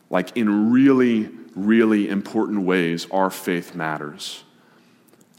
Like 0.09 0.35
in 0.35 0.71
really, 0.71 1.29
really 1.55 2.09
important 2.09 2.63
ways, 2.63 3.07
our 3.11 3.29
faith 3.29 3.75
matters. 3.75 4.43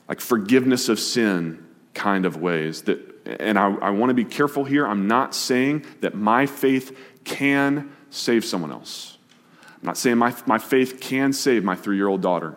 Like 0.08 0.20
forgiveness 0.20 0.88
of 0.88 0.98
sin 0.98 1.64
kind 1.92 2.24
of 2.24 2.36
ways. 2.36 2.82
That, 2.82 3.09
and 3.38 3.58
I, 3.58 3.72
I 3.74 3.90
want 3.90 4.10
to 4.10 4.14
be 4.14 4.24
careful 4.24 4.64
here. 4.64 4.86
I'm 4.86 5.06
not 5.06 5.34
saying 5.34 5.86
that 6.00 6.14
my 6.14 6.46
faith 6.46 6.96
can 7.24 7.94
save 8.10 8.44
someone 8.44 8.72
else. 8.72 9.18
I'm 9.66 9.86
not 9.86 9.96
saying 9.96 10.18
my, 10.18 10.34
my 10.46 10.58
faith 10.58 11.00
can 11.00 11.32
save 11.32 11.64
my 11.64 11.76
three 11.76 11.96
year 11.96 12.08
old 12.08 12.22
daughter. 12.22 12.56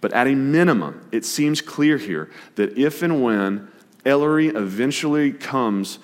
But 0.00 0.12
at 0.12 0.26
a 0.26 0.34
minimum, 0.34 1.08
it 1.10 1.24
seems 1.24 1.60
clear 1.60 1.98
here 1.98 2.30
that 2.54 2.78
if 2.78 3.02
and 3.02 3.22
when 3.22 3.68
Ellery 4.04 4.48
eventually 4.48 5.32
comes 5.32 5.98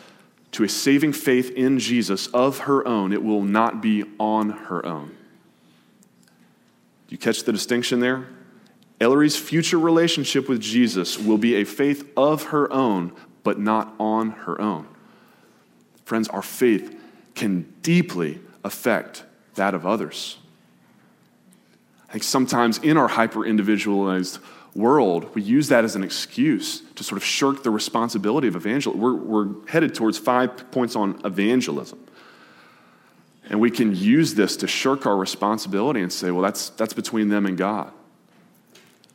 to 0.53 0.65
a 0.65 0.69
saving 0.69 1.13
faith 1.13 1.51
in 1.51 1.79
Jesus 1.79 2.27
of 2.29 2.61
her 2.61 2.87
own, 2.87 3.13
it 3.13 3.23
will 3.23 3.43
not 3.43 3.81
be 3.81 4.05
on 4.19 4.51
her 4.51 4.85
own. 4.85 5.09
Do 5.09 7.15
you 7.15 7.19
catch 7.19 7.45
the 7.45 7.53
distinction 7.53 8.01
there? 8.01 8.27
Ellery's 9.03 9.37
future 9.37 9.81
relationship 9.81 10.49
with 10.49 10.61
Jesus 10.61 11.19
will 11.19 11.37
be 11.37 11.57
a 11.57 11.65
faith 11.65 12.09
of 12.17 12.45
her 12.45 12.73
own, 12.73 13.13
but 13.43 13.59
not 13.59 13.93
on 13.99 14.31
her 14.31 14.61
own. 14.61 14.87
Friends, 16.05 16.29
our 16.29 16.41
faith 16.41 16.99
can 17.35 17.63
deeply 17.83 18.41
affect 18.63 19.25
that 19.57 19.75
of 19.75 19.85
others. 19.85 20.39
I 22.09 22.13
think 22.13 22.23
sometimes 22.23 22.79
in 22.79 22.97
our 22.97 23.09
hyper 23.09 23.45
individualized 23.45 24.39
world, 24.73 25.35
we 25.35 25.43
use 25.43 25.67
that 25.69 25.85
as 25.85 25.97
an 25.97 26.05
excuse 26.05 26.83
to 26.95 27.03
sort 27.03 27.21
of 27.21 27.25
shirk 27.25 27.65
the 27.65 27.71
responsibility 27.71 28.47
of 28.47 28.55
evangelism. 28.55 29.01
We're, 29.01 29.15
we're 29.15 29.67
headed 29.67 29.95
towards 29.97 30.17
five 30.17 30.71
points 30.71 30.95
on 30.95 31.21
evangelism. 31.25 31.99
And 33.51 33.61
we 33.61 33.71
can 33.73 33.97
use 33.97 34.35
this 34.35 34.57
to 34.59 34.69
shirk 34.69 35.07
our 35.07 35.17
responsibility 35.17 36.01
and 36.01 36.13
say, 36.13 36.31
well, 36.31 36.43
that's, 36.43 36.71
that's 36.71 36.93
between 36.93 37.31
them 37.31 37.47
and 37.47 37.59
God. 37.59 37.93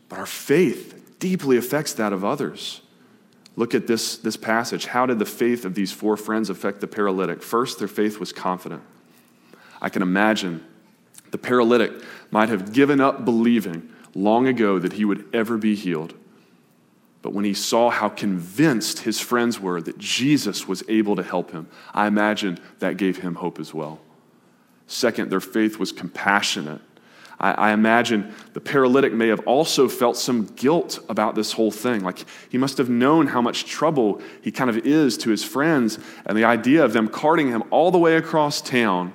But 0.09 0.19
our 0.19 0.25
faith 0.25 1.17
deeply 1.19 1.57
affects 1.57 1.93
that 1.93 2.13
of 2.13 2.23
others. 2.23 2.81
Look 3.55 3.73
at 3.73 3.87
this, 3.87 4.17
this 4.17 4.37
passage. 4.37 4.85
How 4.85 5.05
did 5.05 5.19
the 5.19 5.25
faith 5.25 5.65
of 5.65 5.73
these 5.73 5.91
four 5.91 6.15
friends 6.15 6.49
affect 6.49 6.79
the 6.79 6.87
paralytic? 6.87 7.41
First, 7.41 7.79
their 7.79 7.87
faith 7.87 8.19
was 8.19 8.31
confident. 8.31 8.83
I 9.81 9.89
can 9.89 10.01
imagine 10.01 10.63
the 11.31 11.37
paralytic 11.37 11.91
might 12.31 12.49
have 12.49 12.71
given 12.71 13.01
up 13.01 13.25
believing 13.25 13.89
long 14.13 14.47
ago 14.47 14.79
that 14.79 14.93
he 14.93 15.05
would 15.05 15.27
ever 15.33 15.57
be 15.57 15.75
healed. 15.75 16.13
But 17.21 17.33
when 17.33 17.45
he 17.45 17.53
saw 17.53 17.89
how 17.89 18.09
convinced 18.09 18.99
his 18.99 19.19
friends 19.19 19.59
were 19.59 19.81
that 19.81 19.97
Jesus 19.97 20.67
was 20.67 20.83
able 20.87 21.15
to 21.15 21.23
help 21.23 21.51
him, 21.51 21.67
I 21.93 22.07
imagine 22.07 22.59
that 22.79 22.97
gave 22.97 23.17
him 23.17 23.35
hope 23.35 23.59
as 23.59 23.73
well. 23.73 23.99
Second, 24.85 25.29
their 25.29 25.41
faith 25.41 25.77
was 25.77 25.91
compassionate. 25.91 26.81
I, 27.39 27.51
I, 27.51 27.71
imagine 27.71 28.33
the 28.53 28.59
paralytic 28.59 29.13
may 29.13 29.27
have 29.27 29.41
also 29.41 29.87
felt 29.87 30.17
some 30.17 30.45
guilt 30.45 30.99
about 31.07 31.35
this 31.35 31.51
whole 31.51 31.69
thing. 31.69 32.03
Like 32.03 32.25
he 32.49 32.57
must 32.57 32.77
have 32.79 32.89
known 32.89 33.27
how 33.27 33.41
much 33.41 33.65
trouble 33.65 34.21
he 34.41 34.51
kind 34.51 34.69
of 34.69 34.77
is 34.77 35.17
to 35.19 35.29
his 35.29 35.43
friends, 35.43 35.99
and 36.25 36.37
the 36.37 36.45
idea 36.45 36.83
of 36.83 36.93
them 36.93 37.07
carting 37.07 37.49
him 37.49 37.63
all 37.69 37.91
the 37.91 37.99
way 37.99 38.15
across 38.15 38.61
town 38.61 39.13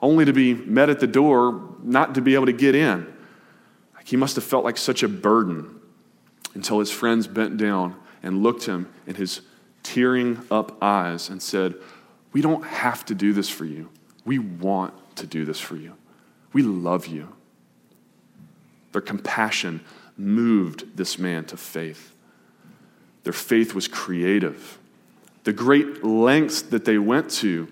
only 0.00 0.24
to 0.24 0.32
be 0.32 0.54
met 0.54 0.90
at 0.90 0.98
the 0.98 1.06
door, 1.06 1.76
not 1.82 2.16
to 2.16 2.20
be 2.20 2.34
able 2.34 2.46
to 2.46 2.52
get 2.52 2.74
in. 2.74 3.06
Like 3.94 4.08
he 4.08 4.16
must 4.16 4.34
have 4.34 4.44
felt 4.44 4.64
like 4.64 4.76
such 4.76 5.04
a 5.04 5.08
burden 5.08 5.80
until 6.54 6.80
his 6.80 6.90
friends 6.90 7.28
bent 7.28 7.56
down 7.56 7.94
and 8.22 8.42
looked 8.42 8.66
him 8.66 8.92
in 9.06 9.14
his 9.14 9.42
tearing 9.84 10.42
up 10.50 10.76
eyes 10.82 11.28
and 11.28 11.40
said, 11.40 11.74
We 12.32 12.42
don't 12.42 12.64
have 12.64 13.04
to 13.06 13.14
do 13.14 13.32
this 13.32 13.48
for 13.48 13.64
you. 13.64 13.90
We 14.24 14.40
want 14.40 14.94
to 15.16 15.26
do 15.26 15.44
this 15.44 15.60
for 15.60 15.76
you. 15.76 15.94
We 16.52 16.62
love 16.62 17.06
you. 17.06 17.28
Their 18.92 19.00
compassion 19.00 19.84
moved 20.16 20.96
this 20.96 21.18
man 21.18 21.44
to 21.46 21.56
faith. 21.56 22.14
Their 23.24 23.32
faith 23.32 23.74
was 23.74 23.88
creative. 23.88 24.78
The 25.44 25.52
great 25.52 26.04
lengths 26.04 26.62
that 26.62 26.84
they 26.84 26.98
went 26.98 27.30
to 27.30 27.68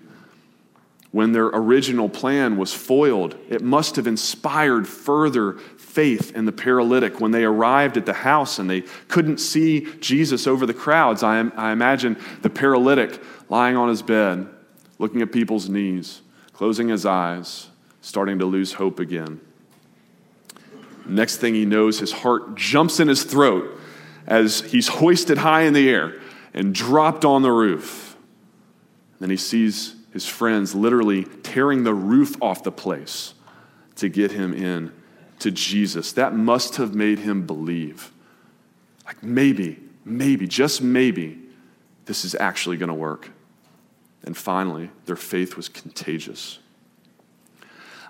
when 1.11 1.33
their 1.33 1.47
original 1.47 2.07
plan 2.07 2.55
was 2.55 2.73
foiled, 2.73 3.35
it 3.49 3.61
must 3.61 3.97
have 3.97 4.07
inspired 4.07 4.87
further 4.87 5.53
faith 5.77 6.33
in 6.35 6.45
the 6.45 6.53
paralytic. 6.53 7.19
When 7.19 7.31
they 7.31 7.43
arrived 7.43 7.97
at 7.97 8.05
the 8.05 8.13
house 8.13 8.59
and 8.59 8.69
they 8.69 8.81
couldn't 9.09 9.39
see 9.39 9.87
Jesus 9.99 10.47
over 10.47 10.65
the 10.65 10.73
crowds, 10.73 11.21
I, 11.21 11.37
I 11.49 11.73
imagine 11.73 12.17
the 12.41 12.49
paralytic 12.49 13.21
lying 13.49 13.75
on 13.75 13.89
his 13.89 14.01
bed, 14.01 14.47
looking 14.99 15.21
at 15.21 15.33
people's 15.33 15.67
knees, 15.67 16.21
closing 16.53 16.87
his 16.87 17.05
eyes, 17.05 17.67
starting 18.01 18.39
to 18.39 18.45
lose 18.45 18.73
hope 18.73 18.99
again. 18.99 19.39
Next 21.05 21.37
thing 21.37 21.53
he 21.53 21.65
knows, 21.65 21.99
his 21.99 22.11
heart 22.11 22.55
jumps 22.55 22.99
in 22.99 23.07
his 23.07 23.23
throat 23.23 23.79
as 24.27 24.61
he's 24.61 24.87
hoisted 24.87 25.39
high 25.39 25.61
in 25.61 25.73
the 25.73 25.89
air 25.89 26.19
and 26.53 26.73
dropped 26.73 27.25
on 27.25 27.41
the 27.41 27.51
roof. 27.51 28.15
Then 29.19 29.29
he 29.29 29.37
sees 29.37 29.95
his 30.13 30.27
friends 30.27 30.75
literally 30.75 31.25
tearing 31.43 31.83
the 31.83 31.93
roof 31.93 32.35
off 32.41 32.63
the 32.63 32.71
place 32.71 33.33
to 33.95 34.09
get 34.09 34.31
him 34.31 34.53
in 34.53 34.91
to 35.39 35.51
Jesus. 35.51 36.11
That 36.13 36.35
must 36.35 36.75
have 36.75 36.93
made 36.93 37.19
him 37.19 37.45
believe. 37.45 38.11
Like 39.05 39.23
maybe, 39.23 39.79
maybe, 40.05 40.47
just 40.47 40.81
maybe, 40.81 41.39
this 42.05 42.25
is 42.25 42.35
actually 42.35 42.77
going 42.77 42.89
to 42.89 42.93
work. 42.93 43.29
And 44.23 44.35
finally, 44.35 44.91
their 45.05 45.15
faith 45.15 45.55
was 45.55 45.67
contagious. 45.67 46.59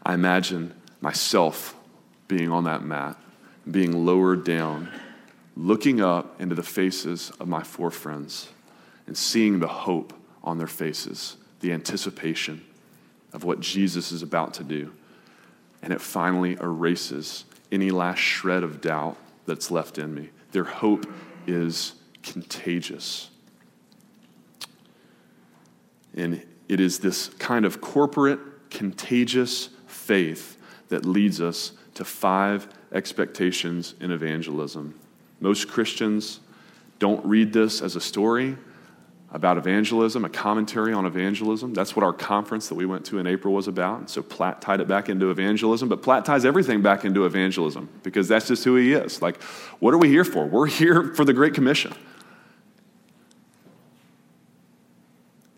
I 0.03 0.13
imagine 0.13 0.73
myself 0.99 1.75
being 2.27 2.51
on 2.51 2.63
that 2.63 2.83
mat, 2.83 3.17
being 3.69 4.05
lowered 4.05 4.43
down, 4.43 4.89
looking 5.55 6.01
up 6.01 6.39
into 6.41 6.55
the 6.55 6.63
faces 6.63 7.31
of 7.39 7.47
my 7.47 7.61
four 7.63 7.91
friends 7.91 8.49
and 9.07 9.17
seeing 9.17 9.59
the 9.59 9.67
hope 9.67 10.13
on 10.43 10.57
their 10.57 10.67
faces 10.67 11.37
the 11.59 11.71
anticipation 11.71 12.65
of 13.33 13.43
what 13.43 13.59
Jesus 13.59 14.11
is 14.11 14.23
about 14.23 14.53
to 14.55 14.63
do. 14.63 14.91
and 15.81 15.91
it 15.91 16.01
finally 16.01 16.53
erases 16.53 17.45
any 17.71 17.89
last 17.89 18.19
shred 18.19 18.63
of 18.63 18.81
doubt 18.81 19.17
that's 19.45 19.71
left 19.71 19.97
in 19.97 20.13
me. 20.13 20.29
Their 20.51 20.63
hope 20.63 21.11
is 21.47 21.93
contagious. 22.21 23.29
And 26.13 26.45
it 26.67 26.79
is 26.79 26.99
this 26.99 27.29
kind 27.39 27.65
of 27.65 27.81
corporate, 27.81 28.39
contagious 28.69 29.69
faith 30.01 30.57
that 30.89 31.05
leads 31.05 31.39
us 31.39 31.73
to 31.93 32.03
five 32.03 32.67
expectations 32.91 33.95
in 33.99 34.11
evangelism. 34.11 34.99
Most 35.39 35.67
Christians 35.67 36.39
don't 36.99 37.25
read 37.25 37.53
this 37.53 37.81
as 37.81 37.95
a 37.95 38.01
story 38.01 38.57
about 39.33 39.57
evangelism, 39.57 40.25
a 40.25 40.29
commentary 40.29 40.91
on 40.91 41.05
evangelism. 41.05 41.73
That's 41.73 41.95
what 41.95 42.03
our 42.03 42.11
conference 42.11 42.67
that 42.67 42.75
we 42.75 42.85
went 42.85 43.05
to 43.05 43.17
in 43.17 43.27
April 43.27 43.53
was 43.53 43.67
about. 43.67 43.99
And 43.99 44.09
so 44.09 44.21
Platt 44.21 44.61
tied 44.61 44.81
it 44.81 44.87
back 44.87 45.07
into 45.07 45.31
evangelism, 45.31 45.87
but 45.87 46.03
Platt 46.03 46.25
ties 46.25 46.43
everything 46.43 46.81
back 46.81 47.05
into 47.05 47.25
evangelism 47.25 47.87
because 48.03 48.27
that's 48.27 48.47
just 48.47 48.65
who 48.65 48.75
he 48.75 48.91
is. 48.91 49.21
Like, 49.21 49.41
what 49.79 49.93
are 49.93 49.97
we 49.97 50.09
here 50.09 50.25
for? 50.25 50.45
We're 50.45 50.67
here 50.67 51.13
for 51.13 51.23
the 51.23 51.33
Great 51.33 51.53
Commission. 51.53 51.93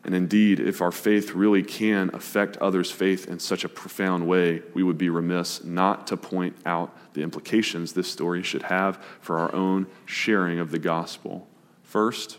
And 0.06 0.14
indeed, 0.14 0.60
if 0.60 0.82
our 0.82 0.92
faith 0.92 1.32
really 1.34 1.64
can 1.64 2.10
affect 2.14 2.58
others' 2.58 2.92
faith 2.92 3.28
in 3.28 3.40
such 3.40 3.64
a 3.64 3.70
profound 3.70 4.28
way, 4.28 4.62
we 4.74 4.84
would 4.84 4.98
be 4.98 5.10
remiss 5.10 5.64
not 5.64 6.08
to 6.08 6.18
point 6.18 6.58
out 6.66 6.94
the 7.14 7.22
implications 7.22 7.94
this 7.94 8.12
story 8.12 8.44
should 8.44 8.64
have 8.64 9.02
for 9.22 9.40
our 9.40 9.54
own 9.56 9.88
sharing 10.06 10.60
of 10.60 10.72
the 10.72 10.80
gospel. 10.80 11.48
First, 11.84 12.38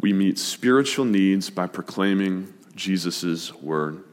we 0.00 0.12
meet 0.12 0.38
spiritual 0.38 1.06
needs 1.06 1.50
by 1.50 1.66
proclaiming 1.66 2.52
Jesus' 2.76 3.52
word. 3.54 4.04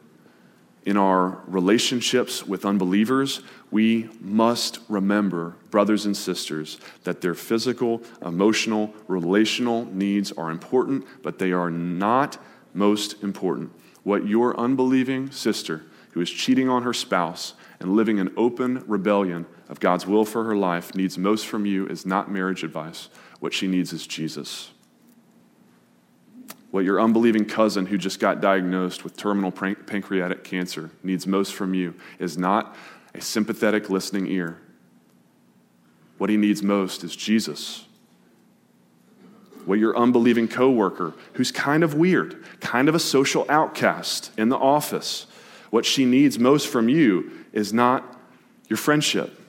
In 0.83 0.97
our 0.97 1.41
relationships 1.45 2.47
with 2.47 2.65
unbelievers, 2.65 3.41
we 3.71 4.09
must 4.19 4.79
remember, 4.89 5.55
brothers 5.69 6.05
and 6.05 6.15
sisters, 6.15 6.77
that 7.03 7.21
their 7.21 7.33
physical, 7.33 8.01
emotional, 8.21 8.93
relational 9.07 9.85
needs 9.85 10.31
are 10.33 10.51
important, 10.51 11.05
but 11.23 11.39
they 11.39 11.53
are 11.53 11.71
not 11.71 12.37
most 12.73 13.23
important. 13.23 13.71
What 14.03 14.27
your 14.27 14.59
unbelieving 14.59 15.31
sister, 15.31 15.83
who 16.11 16.21
is 16.21 16.29
cheating 16.29 16.67
on 16.67 16.83
her 16.83 16.93
spouse 16.93 17.53
and 17.79 17.95
living 17.95 18.17
in 18.17 18.33
open 18.35 18.83
rebellion 18.87 19.45
of 19.69 19.79
God's 19.79 20.05
will 20.05 20.25
for 20.25 20.43
her 20.43 20.55
life, 20.55 20.93
needs 20.93 21.17
most 21.17 21.47
from 21.47 21.65
you 21.65 21.87
is 21.87 22.05
not 22.05 22.29
marriage 22.29 22.63
advice. 22.63 23.09
What 23.39 23.53
she 23.53 23.67
needs 23.67 23.93
is 23.93 24.05
Jesus 24.05 24.71
what 26.71 26.85
your 26.85 27.01
unbelieving 27.01 27.45
cousin 27.45 27.85
who 27.85 27.97
just 27.97 28.19
got 28.19 28.41
diagnosed 28.41 29.03
with 29.03 29.17
terminal 29.17 29.51
pancreatic 29.51 30.43
cancer 30.43 30.89
needs 31.03 31.27
most 31.27 31.53
from 31.53 31.73
you 31.73 31.93
is 32.17 32.37
not 32.37 32.75
a 33.13 33.21
sympathetic 33.21 33.89
listening 33.89 34.27
ear. 34.27 34.57
What 36.17 36.29
he 36.29 36.37
needs 36.37 36.61
most 36.61 37.03
is 37.03 37.15
Jesus. 37.15 37.85
What 39.65 39.79
your 39.79 39.97
unbelieving 39.97 40.47
coworker 40.47 41.13
who's 41.33 41.51
kind 41.51 41.83
of 41.83 41.93
weird, 41.93 42.43
kind 42.59 42.89
of 42.89 42.95
a 42.95 42.99
social 42.99 43.45
outcast 43.49 44.31
in 44.37 44.49
the 44.49 44.57
office, 44.57 45.27
what 45.69 45.85
she 45.85 46.05
needs 46.05 46.37
most 46.37 46.67
from 46.67 46.89
you 46.89 47.31
is 47.53 47.73
not 47.73 48.19
your 48.67 48.77
friendship. 48.77 49.39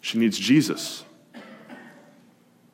She 0.00 0.18
needs 0.18 0.38
Jesus. 0.38 1.04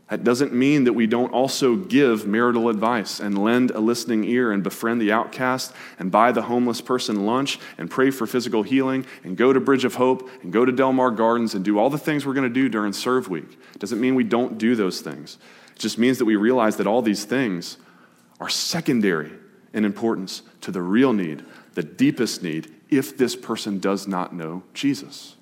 That 0.09 0.23
doesn't 0.23 0.53
mean 0.53 0.85
that 0.85 0.92
we 0.92 1.09
don't 1.09 1.33
also 1.33 1.75
give 1.75 2.27
marital 2.27 2.69
advice 2.69 3.19
and 3.19 3.42
lend 3.42 3.73
a 3.73 3.81
listening 3.81 4.23
ear 4.23 4.53
and 4.53 4.62
befriend 4.62 5.01
the 5.01 5.11
outcast 5.11 5.73
and 5.99 6.12
buy 6.12 6.31
the 6.31 6.42
homeless 6.42 6.81
person 6.81 7.27
lunch 7.27 7.59
and 7.77 7.90
pray 7.90 8.12
for 8.12 8.25
physical 8.25 8.62
healing 8.62 9.05
and 9.25 9.37
go 9.37 9.53
to 9.53 9.59
Bridge 9.59 9.85
of 9.85 9.97
Hope 9.97 10.31
and 10.42 10.53
go 10.53 10.64
to 10.64 10.71
Delmar 10.71 11.11
Gardens 11.11 11.55
and 11.55 11.64
do 11.64 11.79
all 11.79 11.90
the 11.90 11.99
things 11.99 12.25
we're 12.25 12.35
going 12.35 12.49
to 12.49 12.55
do 12.55 12.69
during 12.69 12.92
Serve 12.92 13.29
Week. 13.29 13.59
It 13.75 13.81
doesn't 13.81 14.01
mean 14.01 14.14
we 14.14 14.23
don't 14.23 14.59
do 14.59 14.77
those 14.77 15.01
things. 15.01 15.38
It 15.75 15.81
just 15.81 15.99
means 15.99 16.19
that 16.19 16.25
we 16.25 16.37
realize 16.37 16.77
that 16.77 16.87
all 16.87 17.03
these 17.03 17.25
things 17.25 17.77
are 18.38 18.49
secondary 18.49 19.33
in 19.73 19.85
importance 19.85 20.42
to 20.61 20.71
the 20.71 20.83
real 20.83 21.12
need, 21.12 21.45
the 21.75 21.83
deepest 21.83 22.45
need, 22.45 22.73
if 22.90 23.19
this 23.19 23.35
person 23.35 23.81
does 23.81 24.07
not 24.07 24.33
know 24.33 24.62
Jesus. 24.73 25.35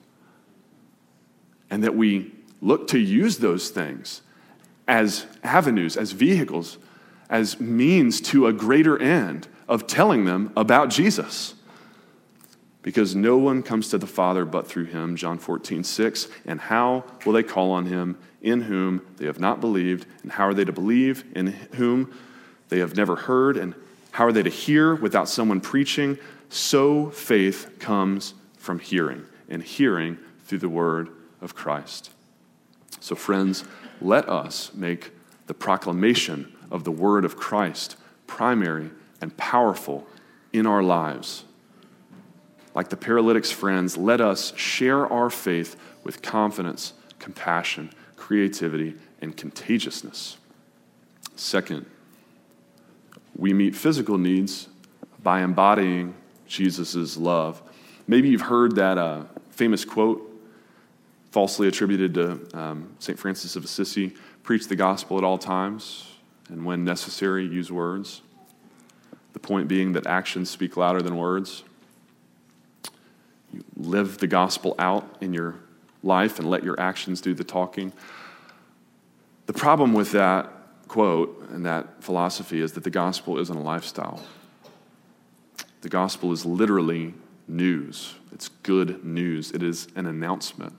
And 1.68 1.84
that 1.84 1.94
we 1.94 2.32
look 2.62 2.88
to 2.88 2.98
use 2.98 3.38
those 3.38 3.68
things 3.68 4.22
as 4.86 5.26
avenues, 5.42 5.96
as 5.96 6.12
vehicles, 6.12 6.78
as 7.30 7.58
means 7.58 8.20
to 8.20 8.46
a 8.46 8.52
greater 8.52 9.00
end 9.00 9.48
of 9.68 9.86
telling 9.86 10.24
them 10.24 10.52
about 10.56 10.90
Jesus. 10.90 11.54
Because 12.82 13.16
no 13.16 13.38
one 13.38 13.62
comes 13.62 13.88
to 13.88 13.98
the 13.98 14.06
Father 14.06 14.44
but 14.44 14.66
through 14.66 14.84
him, 14.84 15.16
John 15.16 15.38
14, 15.38 15.84
6. 15.84 16.28
And 16.44 16.60
how 16.60 17.04
will 17.24 17.32
they 17.32 17.42
call 17.42 17.70
on 17.70 17.86
him 17.86 18.18
in 18.42 18.62
whom 18.62 19.00
they 19.16 19.24
have 19.24 19.40
not 19.40 19.60
believed? 19.60 20.06
And 20.22 20.32
how 20.32 20.46
are 20.46 20.54
they 20.54 20.66
to 20.66 20.72
believe 20.72 21.24
in 21.34 21.46
whom 21.46 22.12
they 22.68 22.80
have 22.80 22.94
never 22.94 23.16
heard? 23.16 23.56
And 23.56 23.74
how 24.10 24.26
are 24.26 24.32
they 24.32 24.42
to 24.42 24.50
hear 24.50 24.94
without 24.94 25.30
someone 25.30 25.62
preaching? 25.62 26.18
So 26.50 27.10
faith 27.10 27.78
comes 27.78 28.34
from 28.58 28.78
hearing, 28.78 29.24
and 29.48 29.62
hearing 29.62 30.18
through 30.44 30.58
the 30.58 30.68
word 30.68 31.08
of 31.40 31.54
Christ. 31.54 32.10
So, 33.00 33.14
friends, 33.14 33.64
let 34.00 34.28
us 34.28 34.72
make 34.74 35.12
the 35.46 35.54
proclamation 35.54 36.54
of 36.70 36.84
the 36.84 36.90
word 36.90 37.24
of 37.24 37.36
Christ 37.36 37.96
primary 38.26 38.90
and 39.20 39.36
powerful 39.36 40.06
in 40.52 40.66
our 40.66 40.82
lives. 40.82 41.44
Like 42.74 42.88
the 42.88 42.96
paralytic's 42.96 43.50
friends, 43.50 43.96
let 43.96 44.20
us 44.20 44.56
share 44.56 45.06
our 45.06 45.30
faith 45.30 45.76
with 46.02 46.22
confidence, 46.22 46.94
compassion, 47.18 47.90
creativity, 48.16 48.96
and 49.20 49.36
contagiousness. 49.36 50.38
Second, 51.36 51.86
we 53.36 53.52
meet 53.52 53.74
physical 53.74 54.18
needs 54.18 54.68
by 55.22 55.42
embodying 55.42 56.14
Jesus' 56.46 57.16
love. 57.16 57.62
Maybe 58.06 58.28
you've 58.28 58.42
heard 58.42 58.76
that 58.76 58.98
uh, 58.98 59.24
famous 59.50 59.84
quote 59.84 60.33
falsely 61.34 61.66
attributed 61.66 62.14
to 62.14 62.56
um, 62.56 62.94
St. 63.00 63.18
Francis 63.18 63.56
of 63.56 63.64
Assisi 63.64 64.14
preach 64.44 64.68
the 64.68 64.76
gospel 64.76 65.18
at 65.18 65.24
all 65.24 65.36
times, 65.36 66.12
and 66.48 66.64
when 66.64 66.84
necessary, 66.84 67.44
use 67.44 67.72
words. 67.72 68.22
The 69.32 69.40
point 69.40 69.66
being 69.66 69.94
that 69.94 70.06
actions 70.06 70.48
speak 70.48 70.76
louder 70.76 71.02
than 71.02 71.16
words. 71.16 71.64
You 73.52 73.64
live 73.76 74.18
the 74.18 74.28
gospel 74.28 74.76
out 74.78 75.16
in 75.20 75.34
your 75.34 75.56
life 76.04 76.38
and 76.38 76.48
let 76.48 76.62
your 76.62 76.78
actions 76.78 77.20
do 77.20 77.34
the 77.34 77.42
talking. 77.42 77.92
The 79.46 79.54
problem 79.54 79.92
with 79.92 80.12
that 80.12 80.52
quote 80.86 81.48
and 81.50 81.66
that 81.66 82.00
philosophy 82.00 82.60
is 82.60 82.74
that 82.74 82.84
the 82.84 82.90
gospel 82.90 83.40
isn't 83.40 83.56
a 83.56 83.60
lifestyle. 83.60 84.22
The 85.80 85.88
gospel 85.88 86.30
is 86.30 86.46
literally 86.46 87.12
news. 87.48 88.14
It's 88.30 88.50
good 88.62 89.04
news. 89.04 89.50
It 89.50 89.64
is 89.64 89.88
an 89.96 90.06
announcement. 90.06 90.74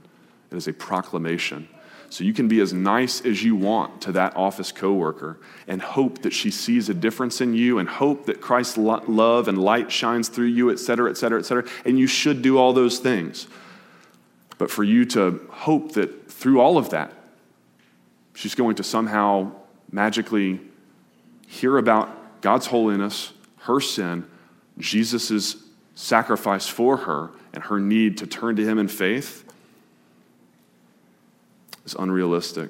It 0.56 0.60
is 0.60 0.70
a 0.70 0.74
proclamation. 0.74 1.68
So 2.10 2.24
you 2.24 2.32
can 2.32 2.48
be 2.48 2.62
as 2.62 2.72
nice 2.72 3.20
as 3.26 3.44
you 3.44 3.58
want 3.58 4.02
to 4.04 4.14
that 4.14 4.38
office 4.38 4.72
coworker 4.72 5.38
and 5.68 5.82
hope 5.82 6.22
that 6.22 6.32
she 6.32 6.50
sees 6.50 6.88
a 6.88 6.94
difference 6.94 7.42
in 7.42 7.54
you 7.54 7.78
and 7.78 7.90
hope 7.90 8.26
that 8.28 8.40
Christ's 8.40 8.78
love 8.78 9.50
and 9.50 9.58
light 9.58 9.92
shines 9.92 10.30
through 10.30 10.46
you, 10.46 10.72
et 10.72 10.80
cetera, 10.80 11.10
et 11.10 11.18
cetera, 11.18 11.40
et 11.40 11.44
cetera. 11.44 11.66
And 11.84 12.00
you 12.00 12.08
should 12.08 12.42
do 12.42 12.58
all 12.58 12.72
those 12.72 13.00
things. 13.00 13.48
But 14.58 14.72
for 14.72 14.86
you 14.86 15.04
to 15.08 15.46
hope 15.50 15.92
that 15.94 16.32
through 16.32 16.62
all 16.62 16.78
of 16.78 16.92
that, 16.92 17.12
she's 18.34 18.56
going 18.56 18.76
to 18.76 18.84
somehow 18.84 19.52
magically 19.92 20.62
hear 21.48 21.78
about 21.78 22.40
God's 22.40 22.68
holiness, 22.68 23.34
her 23.64 23.82
sin, 23.82 24.26
Jesus' 24.78 25.58
sacrifice 25.96 26.66
for 26.66 26.96
her, 26.96 27.32
and 27.52 27.64
her 27.66 27.78
need 27.78 28.20
to 28.20 28.28
turn 28.28 28.56
to 28.56 28.64
Him 28.64 28.80
in 28.80 28.88
faith 28.88 29.45
is 31.86 31.96
unrealistic. 31.98 32.70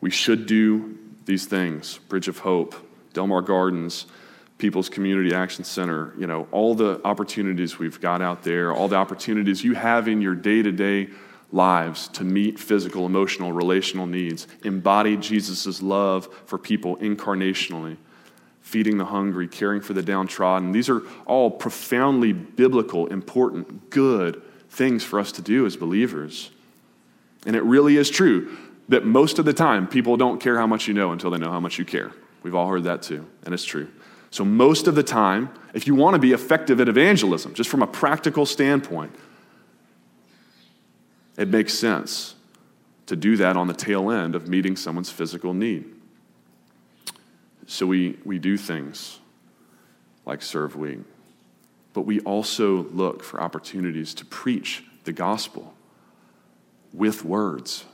We 0.00 0.10
should 0.10 0.46
do 0.46 0.98
these 1.26 1.46
things 1.46 1.98
Bridge 2.08 2.28
of 2.28 2.38
Hope, 2.38 2.74
Delmar 3.12 3.42
Gardens, 3.42 4.06
People's 4.58 4.88
Community 4.88 5.34
Action 5.34 5.64
Center, 5.64 6.12
you 6.18 6.26
know, 6.26 6.46
all 6.52 6.74
the 6.74 7.00
opportunities 7.04 7.78
we've 7.78 8.00
got 8.00 8.20
out 8.22 8.42
there, 8.42 8.72
all 8.72 8.88
the 8.88 8.96
opportunities 8.96 9.64
you 9.64 9.74
have 9.74 10.06
in 10.06 10.20
your 10.20 10.34
day 10.34 10.62
to 10.62 10.72
day 10.72 11.08
lives 11.52 12.08
to 12.08 12.24
meet 12.24 12.58
physical, 12.58 13.06
emotional, 13.06 13.52
relational 13.52 14.06
needs, 14.06 14.46
embody 14.64 15.16
Jesus' 15.16 15.82
love 15.82 16.28
for 16.46 16.58
people 16.58 16.96
incarnationally, 16.98 17.96
feeding 18.60 18.98
the 18.98 19.06
hungry, 19.06 19.48
caring 19.48 19.80
for 19.80 19.94
the 19.94 20.02
downtrodden. 20.02 20.72
These 20.72 20.88
are 20.88 21.02
all 21.26 21.50
profoundly 21.50 22.32
biblical, 22.32 23.06
important, 23.06 23.90
good 23.90 24.40
things 24.68 25.02
for 25.02 25.18
us 25.18 25.32
to 25.32 25.42
do 25.42 25.66
as 25.66 25.76
believers. 25.76 26.50
And 27.46 27.56
it 27.56 27.62
really 27.62 27.96
is 27.96 28.10
true 28.10 28.56
that 28.88 29.04
most 29.04 29.38
of 29.38 29.44
the 29.44 29.52
time 29.52 29.86
people 29.86 30.16
don't 30.16 30.40
care 30.40 30.58
how 30.58 30.66
much 30.66 30.88
you 30.88 30.94
know 30.94 31.12
until 31.12 31.30
they 31.30 31.38
know 31.38 31.50
how 31.50 31.60
much 31.60 31.78
you 31.78 31.84
care. 31.84 32.12
We've 32.42 32.54
all 32.54 32.68
heard 32.68 32.84
that 32.84 33.02
too, 33.02 33.26
and 33.44 33.54
it's 33.54 33.64
true. 33.64 33.88
So, 34.30 34.44
most 34.44 34.86
of 34.86 34.94
the 34.94 35.02
time, 35.02 35.50
if 35.74 35.86
you 35.86 35.94
want 35.94 36.14
to 36.14 36.18
be 36.18 36.32
effective 36.32 36.80
at 36.80 36.88
evangelism, 36.88 37.54
just 37.54 37.70
from 37.70 37.82
a 37.82 37.86
practical 37.86 38.46
standpoint, 38.46 39.14
it 41.36 41.48
makes 41.48 41.74
sense 41.74 42.34
to 43.06 43.16
do 43.16 43.36
that 43.36 43.56
on 43.56 43.66
the 43.66 43.74
tail 43.74 44.10
end 44.10 44.34
of 44.34 44.48
meeting 44.48 44.76
someone's 44.76 45.10
physical 45.10 45.52
need. 45.52 45.84
So, 47.66 47.86
we, 47.86 48.18
we 48.24 48.38
do 48.38 48.56
things 48.56 49.18
like 50.26 50.42
serve 50.42 50.76
we, 50.76 50.98
but 51.92 52.02
we 52.02 52.20
also 52.20 52.84
look 52.92 53.22
for 53.22 53.40
opportunities 53.40 54.14
to 54.14 54.24
preach 54.24 54.84
the 55.04 55.12
gospel 55.12 55.74
with 56.92 57.24
words, 57.24 57.84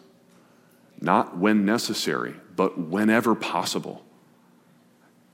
not 1.01 1.37
when 1.37 1.65
necessary, 1.65 2.35
but 2.55 2.79
whenever 2.79 3.35
possible. 3.35 4.05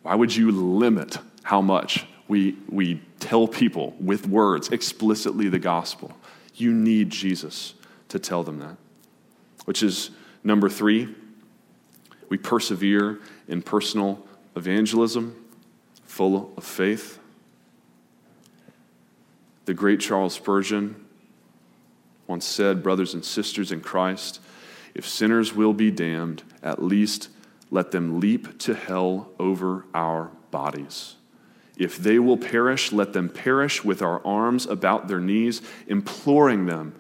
Why 0.03 0.15
would 0.15 0.35
you 0.35 0.51
limit 0.51 1.19
how 1.45 1.61
much 1.61 2.07
we, 2.27 2.57
we 2.69 3.01
tell 3.21 3.47
people 3.47 3.95
with 4.01 4.27
words 4.27 4.69
explicitly 4.71 5.49
the 5.49 5.59
gospel? 5.59 6.13
You 6.55 6.73
need 6.73 7.11
Jesus 7.11 7.75
to 8.09 8.19
tell 8.19 8.43
them 8.43 8.59
that. 8.59 8.77
Which 9.65 9.83
is 9.83 10.11
number 10.43 10.69
three, 10.69 11.15
we 12.29 12.39
persevere 12.39 13.21
in 13.47 13.63
personal 13.63 14.27
evangelism, 14.57 15.37
full 16.05 16.53
of 16.57 16.65
faith. 16.65 17.19
The 19.67 19.75
great 19.75 20.01
Charles 20.01 20.35
Spurgeon 20.35 21.02
once 22.33 22.47
said, 22.47 22.83
Brothers 22.83 23.13
and 23.13 23.23
sisters 23.23 23.71
in 23.71 23.83
Christ, 23.83 24.41
if 24.95 25.07
sinners 25.07 25.55
will 25.55 25.75
be 25.75 25.91
damned, 25.91 26.43
at 26.63 26.83
least 26.83 27.29
let 27.71 27.91
them 27.91 28.21
leap 28.21 28.59
to 28.61 28.73
hell 28.73 29.29
over 29.39 29.85
our 29.93 30.31
bodies. 30.51 31.17
If 31.77 31.99
they 31.99 32.19
will 32.19 32.39
perish, 32.39 32.91
let 32.91 33.13
them 33.13 33.29
perish 33.29 33.85
with 33.85 34.01
our 34.01 34.27
arms 34.27 34.65
about 34.65 35.09
their 35.09 35.21
knees, 35.21 35.61
imploring 35.87 36.65
them 36.65 36.99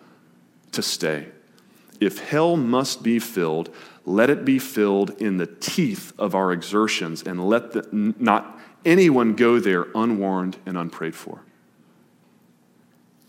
to 0.72 0.82
stay. 0.82 1.28
If 1.98 2.18
hell 2.18 2.58
must 2.58 3.02
be 3.02 3.18
filled, 3.18 3.74
let 4.04 4.28
it 4.28 4.44
be 4.44 4.58
filled 4.58 5.10
in 5.18 5.38
the 5.38 5.46
teeth 5.46 6.12
of 6.18 6.34
our 6.34 6.52
exertions, 6.52 7.22
and 7.22 7.48
let 7.48 7.72
the, 7.72 7.88
not 7.90 8.60
anyone 8.84 9.34
go 9.34 9.58
there 9.58 9.86
unwarned 9.94 10.58
and 10.66 10.76
unprayed 10.76 11.14
for. 11.14 11.40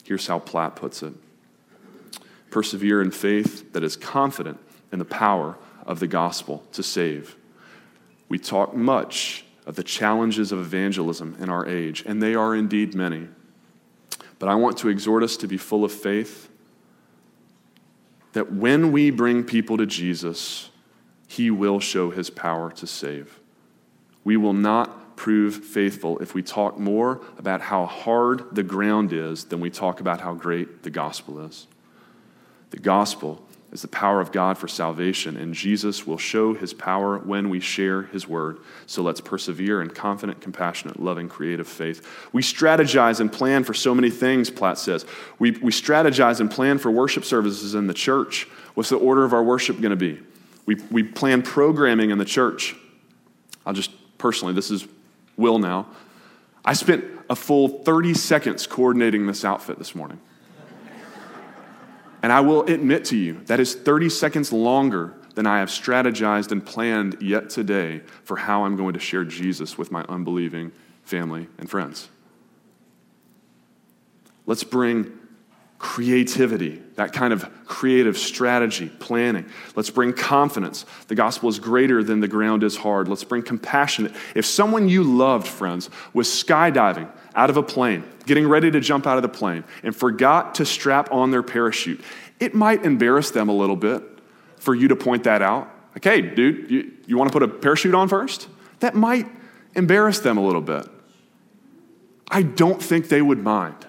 Here's 0.03 0.27
how 0.27 0.39
Platt 0.39 0.75
puts 0.75 1.01
it 1.01 1.13
Persevere 2.53 3.01
in 3.01 3.09
faith 3.09 3.73
that 3.73 3.83
is 3.83 3.95
confident 3.97 4.59
in 4.91 4.99
the 4.99 5.05
power 5.05 5.57
of 5.87 5.99
the 5.99 6.05
gospel 6.05 6.63
to 6.73 6.83
save. 6.83 7.35
We 8.29 8.37
talk 8.37 8.75
much 8.75 9.43
of 9.65 9.75
the 9.75 9.83
challenges 9.83 10.51
of 10.51 10.59
evangelism 10.59 11.35
in 11.39 11.49
our 11.49 11.67
age, 11.67 12.03
and 12.05 12.21
they 12.21 12.35
are 12.35 12.55
indeed 12.55 12.93
many. 12.93 13.27
But 14.37 14.49
I 14.49 14.55
want 14.55 14.77
to 14.77 14.89
exhort 14.89 15.23
us 15.23 15.35
to 15.37 15.47
be 15.47 15.57
full 15.57 15.83
of 15.83 15.91
faith 15.91 16.47
that 18.33 18.53
when 18.53 18.91
we 18.91 19.09
bring 19.09 19.43
people 19.43 19.77
to 19.77 19.87
Jesus, 19.87 20.69
he 21.27 21.49
will 21.49 21.79
show 21.79 22.11
his 22.11 22.29
power 22.29 22.69
to 22.73 22.85
save. 22.85 23.39
We 24.23 24.37
will 24.37 24.53
not 24.53 25.15
prove 25.15 25.55
faithful 25.55 26.19
if 26.19 26.35
we 26.35 26.43
talk 26.43 26.77
more 26.77 27.19
about 27.39 27.61
how 27.61 27.87
hard 27.87 28.53
the 28.53 28.61
ground 28.61 29.11
is 29.11 29.45
than 29.45 29.59
we 29.59 29.71
talk 29.71 29.99
about 29.99 30.21
how 30.21 30.35
great 30.35 30.83
the 30.83 30.91
gospel 30.91 31.39
is. 31.39 31.65
The 32.73 32.79
gospel 32.79 33.39
is 33.71 33.83
the 33.83 33.87
power 33.87 34.19
of 34.19 34.31
God 34.31 34.57
for 34.57 34.67
salvation, 34.67 35.37
and 35.37 35.53
Jesus 35.53 36.07
will 36.07 36.17
show 36.17 36.55
his 36.55 36.73
power 36.73 37.19
when 37.19 37.51
we 37.51 37.59
share 37.59 38.01
his 38.01 38.27
word. 38.27 38.57
So 38.87 39.03
let's 39.03 39.21
persevere 39.21 39.83
in 39.83 39.91
confident, 39.91 40.41
compassionate, 40.41 40.99
loving, 40.99 41.29
creative 41.29 41.67
faith. 41.67 42.03
We 42.33 42.41
strategize 42.41 43.19
and 43.19 43.31
plan 43.31 43.63
for 43.63 43.75
so 43.75 43.93
many 43.93 44.09
things, 44.09 44.49
Platt 44.49 44.79
says. 44.79 45.05
We, 45.37 45.51
we 45.51 45.71
strategize 45.71 46.39
and 46.39 46.49
plan 46.49 46.79
for 46.79 46.89
worship 46.89 47.25
services 47.25 47.75
in 47.75 47.85
the 47.85 47.93
church. 47.93 48.47
What's 48.73 48.89
the 48.89 48.97
order 48.97 49.23
of 49.23 49.33
our 49.33 49.43
worship 49.43 49.79
going 49.79 49.91
to 49.91 49.95
be? 49.95 50.19
We, 50.65 50.77
we 50.89 51.03
plan 51.03 51.43
programming 51.43 52.09
in 52.09 52.17
the 52.17 52.25
church. 52.25 52.75
I'll 53.67 53.73
just 53.73 53.91
personally, 54.17 54.55
this 54.55 54.71
is 54.71 54.87
Will 55.37 55.59
now. 55.59 55.85
I 56.65 56.73
spent 56.73 57.05
a 57.29 57.35
full 57.35 57.83
30 57.83 58.15
seconds 58.15 58.65
coordinating 58.65 59.27
this 59.27 59.45
outfit 59.45 59.77
this 59.77 59.93
morning. 59.93 60.19
And 62.23 62.31
I 62.31 62.39
will 62.39 62.63
admit 62.63 63.05
to 63.05 63.17
you, 63.17 63.41
that 63.45 63.59
is 63.59 63.75
30 63.75 64.09
seconds 64.09 64.53
longer 64.53 65.13
than 65.35 65.45
I 65.45 65.59
have 65.59 65.69
strategized 65.69 66.51
and 66.51 66.65
planned 66.65 67.21
yet 67.21 67.49
today 67.49 68.01
for 68.23 68.37
how 68.37 68.63
I'm 68.63 68.77
going 68.77 68.93
to 68.93 68.99
share 68.99 69.25
Jesus 69.25 69.77
with 69.77 69.91
my 69.91 70.05
unbelieving 70.07 70.71
family 71.03 71.47
and 71.57 71.69
friends. 71.69 72.07
Let's 74.45 74.63
bring 74.63 75.19
creativity, 75.79 76.81
that 76.95 77.11
kind 77.11 77.33
of 77.33 77.49
creative 77.65 78.17
strategy, 78.17 78.89
planning. 78.99 79.45
Let's 79.75 79.89
bring 79.89 80.13
confidence. 80.13 80.85
The 81.09 81.15
gospel 81.15 81.49
is 81.49 81.59
greater 81.59 82.03
than 82.05 82.21
the 82.21 82.27
ground 82.29 82.63
is 82.63 82.77
hard. 82.77 83.09
Let's 83.09 83.25
bring 83.25 83.43
compassion. 83.43 84.13
If 84.33 84.45
someone 84.45 84.87
you 84.87 85.03
loved, 85.03 85.45
friends, 85.45 85.89
was 86.13 86.29
skydiving 86.29 87.11
out 87.35 87.49
of 87.49 87.57
a 87.57 87.63
plane, 87.63 88.03
getting 88.25 88.47
ready 88.47 88.71
to 88.71 88.79
jump 88.79 89.07
out 89.07 89.17
of 89.17 89.23
the 89.23 89.29
plane, 89.29 89.63
and 89.83 89.95
forgot 89.95 90.55
to 90.55 90.65
strap 90.65 91.11
on 91.11 91.31
their 91.31 91.43
parachute, 91.43 92.01
it 92.39 92.53
might 92.53 92.85
embarrass 92.85 93.31
them 93.31 93.49
a 93.49 93.53
little 93.53 93.75
bit 93.75 94.03
for 94.57 94.75
you 94.75 94.87
to 94.87 94.95
point 94.95 95.23
that 95.23 95.41
out. 95.41 95.69
Like, 95.93 96.03
hey, 96.03 96.21
dude, 96.21 96.69
you, 96.69 96.91
you 97.05 97.17
want 97.17 97.31
to 97.31 97.33
put 97.33 97.43
a 97.43 97.47
parachute 97.47 97.93
on 97.93 98.07
first? 98.07 98.47
That 98.79 98.95
might 98.95 99.27
embarrass 99.75 100.19
them 100.19 100.37
a 100.37 100.45
little 100.45 100.61
bit. 100.61 100.87
I 102.29 102.41
don't 102.41 102.81
think 102.81 103.09
they 103.09 103.21
would 103.21 103.39
mind. 103.39 103.87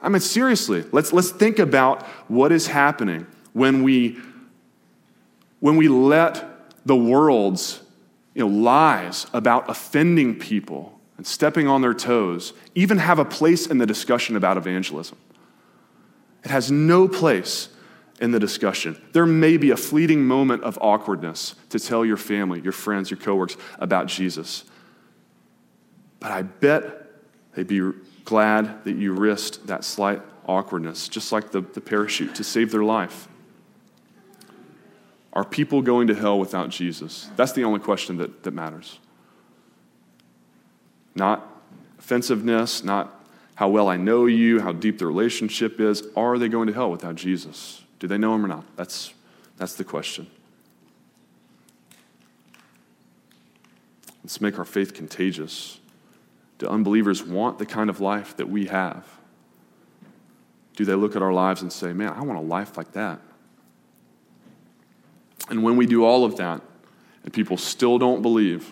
I 0.00 0.08
mean, 0.08 0.20
seriously, 0.20 0.84
let's, 0.92 1.12
let's 1.12 1.30
think 1.30 1.58
about 1.58 2.02
what 2.28 2.52
is 2.52 2.66
happening 2.66 3.26
when 3.52 3.82
we, 3.82 4.18
when 5.60 5.76
we 5.76 5.88
let 5.88 6.44
the 6.84 6.96
world's 6.96 7.80
you 8.34 8.46
know, 8.46 8.48
lies 8.48 9.26
about 9.32 9.70
offending 9.70 10.38
people 10.38 10.91
and 11.22 11.26
stepping 11.28 11.68
on 11.68 11.82
their 11.82 11.94
toes 11.94 12.52
even 12.74 12.98
have 12.98 13.20
a 13.20 13.24
place 13.24 13.68
in 13.68 13.78
the 13.78 13.86
discussion 13.86 14.34
about 14.34 14.56
evangelism. 14.56 15.16
It 16.42 16.50
has 16.50 16.68
no 16.68 17.06
place 17.06 17.68
in 18.20 18.32
the 18.32 18.40
discussion. 18.40 19.00
There 19.12 19.24
may 19.24 19.56
be 19.56 19.70
a 19.70 19.76
fleeting 19.76 20.24
moment 20.24 20.64
of 20.64 20.76
awkwardness 20.80 21.54
to 21.68 21.78
tell 21.78 22.04
your 22.04 22.16
family, 22.16 22.60
your 22.60 22.72
friends, 22.72 23.08
your 23.08 23.20
coworkers 23.20 23.56
about 23.78 24.08
Jesus. 24.08 24.64
But 26.18 26.32
I 26.32 26.42
bet 26.42 27.12
they'd 27.54 27.68
be 27.68 27.92
glad 28.24 28.82
that 28.82 28.96
you 28.96 29.12
risked 29.12 29.68
that 29.68 29.84
slight 29.84 30.20
awkwardness, 30.46 31.08
just 31.08 31.30
like 31.30 31.52
the, 31.52 31.60
the 31.60 31.80
parachute, 31.80 32.34
to 32.34 32.42
save 32.42 32.72
their 32.72 32.82
life. 32.82 33.28
Are 35.32 35.44
people 35.44 35.82
going 35.82 36.08
to 36.08 36.16
hell 36.16 36.40
without 36.40 36.70
Jesus? 36.70 37.30
That's 37.36 37.52
the 37.52 37.62
only 37.62 37.78
question 37.78 38.16
that, 38.16 38.42
that 38.42 38.50
matters. 38.50 38.98
Not 41.14 41.46
offensiveness, 41.98 42.82
not 42.82 43.22
how 43.54 43.68
well 43.68 43.88
I 43.88 43.96
know 43.96 44.26
you, 44.26 44.60
how 44.60 44.72
deep 44.72 44.98
the 44.98 45.06
relationship 45.06 45.80
is. 45.80 46.02
Are 46.16 46.38
they 46.38 46.48
going 46.48 46.66
to 46.68 46.72
hell 46.72 46.90
without 46.90 47.14
Jesus? 47.14 47.82
Do 47.98 48.08
they 48.08 48.18
know 48.18 48.34
him 48.34 48.44
or 48.44 48.48
not? 48.48 48.64
That's, 48.76 49.14
that's 49.56 49.74
the 49.74 49.84
question. 49.84 50.26
Let's 54.24 54.40
make 54.40 54.58
our 54.58 54.64
faith 54.64 54.94
contagious. 54.94 55.78
Do 56.58 56.66
unbelievers 56.66 57.22
want 57.24 57.58
the 57.58 57.66
kind 57.66 57.90
of 57.90 58.00
life 58.00 58.36
that 58.36 58.48
we 58.48 58.66
have? 58.66 59.06
Do 60.74 60.84
they 60.84 60.94
look 60.94 61.16
at 61.16 61.22
our 61.22 61.32
lives 61.32 61.62
and 61.62 61.72
say, 61.72 61.92
man, 61.92 62.12
I 62.12 62.22
want 62.22 62.38
a 62.38 62.42
life 62.42 62.76
like 62.76 62.92
that? 62.92 63.20
And 65.48 65.62
when 65.62 65.76
we 65.76 65.86
do 65.86 66.04
all 66.04 66.24
of 66.24 66.36
that, 66.36 66.62
and 67.24 67.32
people 67.32 67.56
still 67.56 67.98
don't 67.98 68.22
believe, 68.22 68.70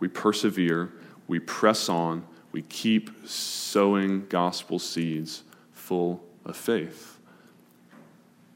we 0.00 0.08
persevere, 0.08 0.92
we 1.28 1.38
press 1.38 1.88
on, 1.88 2.24
we 2.52 2.62
keep 2.62 3.10
sowing 3.26 4.26
gospel 4.26 4.78
seeds 4.78 5.42
full 5.72 6.22
of 6.44 6.56
faith. 6.56 7.18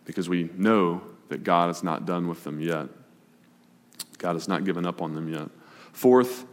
Because 0.04 0.28
we 0.28 0.50
know 0.56 1.02
that 1.28 1.42
God 1.42 1.70
is 1.70 1.82
not 1.82 2.06
done 2.06 2.28
with 2.28 2.44
them 2.44 2.60
yet. 2.60 2.88
God 4.18 4.34
has 4.34 4.48
not 4.48 4.64
given 4.64 4.86
up 4.86 5.02
on 5.02 5.14
them 5.14 5.28
yet. 5.28 5.48
Fourth, 5.92 6.44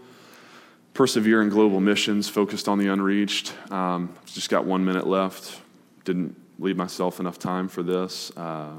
persevere 0.94 1.42
in 1.42 1.50
global 1.50 1.80
missions 1.80 2.30
focused 2.30 2.68
on 2.68 2.78
the 2.78 2.88
unreached. 2.88 3.54
Um, 3.72 4.14
just 4.26 4.50
got 4.50 4.66
one 4.66 4.84
minute 4.84 5.08
left. 5.08 5.62
Didn't 6.06 6.36
leave 6.60 6.78
myself 6.78 7.20
enough 7.20 7.40
time 7.40 7.68
for 7.68 7.84
this. 7.84 8.32
Uh, 8.36 8.72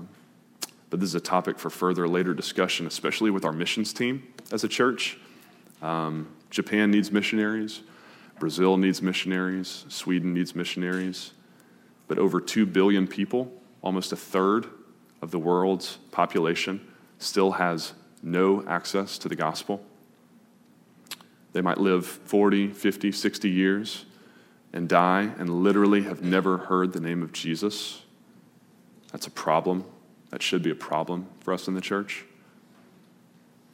but 0.90 1.00
this 1.00 1.08
is 1.08 1.14
a 1.14 1.20
topic 1.20 1.58
for 1.58 1.70
further 1.70 2.06
later 2.06 2.34
discussion, 2.34 2.86
especially 2.86 3.30
with 3.30 3.44
our 3.44 3.52
missions 3.52 3.92
team 3.92 4.22
as 4.52 4.64
a 4.64 4.68
church. 4.68 5.18
Um, 5.82 6.28
Japan 6.54 6.92
needs 6.92 7.10
missionaries, 7.10 7.80
Brazil 8.38 8.76
needs 8.76 9.02
missionaries, 9.02 9.84
Sweden 9.88 10.32
needs 10.32 10.54
missionaries. 10.54 11.32
But 12.06 12.18
over 12.18 12.40
2 12.40 12.64
billion 12.64 13.08
people, 13.08 13.52
almost 13.82 14.12
a 14.12 14.16
third 14.16 14.68
of 15.20 15.32
the 15.32 15.38
world's 15.40 15.98
population, 16.12 16.80
still 17.18 17.52
has 17.52 17.94
no 18.22 18.64
access 18.68 19.18
to 19.18 19.28
the 19.28 19.34
gospel. 19.34 19.84
They 21.54 21.60
might 21.60 21.78
live 21.78 22.06
40, 22.06 22.68
50, 22.68 23.10
60 23.10 23.50
years 23.50 24.04
and 24.72 24.88
die 24.88 25.32
and 25.38 25.64
literally 25.64 26.02
have 26.02 26.22
never 26.22 26.58
heard 26.58 26.92
the 26.92 27.00
name 27.00 27.20
of 27.24 27.32
Jesus. 27.32 28.02
That's 29.10 29.26
a 29.26 29.30
problem. 29.32 29.86
That 30.30 30.40
should 30.40 30.62
be 30.62 30.70
a 30.70 30.76
problem 30.76 31.26
for 31.40 31.52
us 31.52 31.66
in 31.66 31.74
the 31.74 31.80
church. 31.80 32.24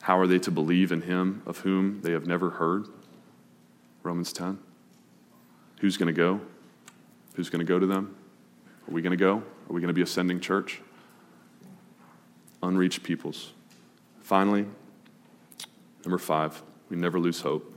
How 0.02 0.18
are 0.18 0.26
they 0.26 0.38
to 0.40 0.50
believe 0.50 0.92
in 0.92 1.02
him 1.02 1.42
of 1.46 1.58
whom 1.58 2.00
they 2.02 2.12
have 2.12 2.26
never 2.26 2.50
heard? 2.50 2.86
Romans 4.02 4.32
10. 4.32 4.58
Who's 5.80 5.96
going 5.96 6.06
to 6.06 6.12
go? 6.12 6.40
Who's 7.34 7.50
going 7.50 7.64
to 7.64 7.70
go 7.70 7.78
to 7.78 7.86
them? 7.86 8.16
Are 8.88 8.92
we 8.92 9.02
going 9.02 9.12
to 9.12 9.16
go? 9.16 9.36
Are 9.36 9.72
we 9.72 9.80
going 9.80 9.88
to 9.88 9.94
be 9.94 10.02
ascending 10.02 10.40
church? 10.40 10.80
Unreached 12.62 13.02
peoples. 13.02 13.52
Finally, 14.20 14.66
number 16.04 16.18
five, 16.18 16.62
we 16.88 16.96
never 16.96 17.18
lose 17.18 17.40
hope. 17.40 17.76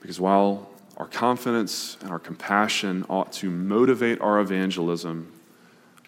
Because 0.00 0.20
while 0.20 0.70
our 0.96 1.06
confidence 1.06 1.96
and 2.00 2.10
our 2.10 2.18
compassion 2.18 3.04
ought 3.08 3.32
to 3.32 3.50
motivate 3.50 4.20
our 4.20 4.40
evangelism, 4.40 5.39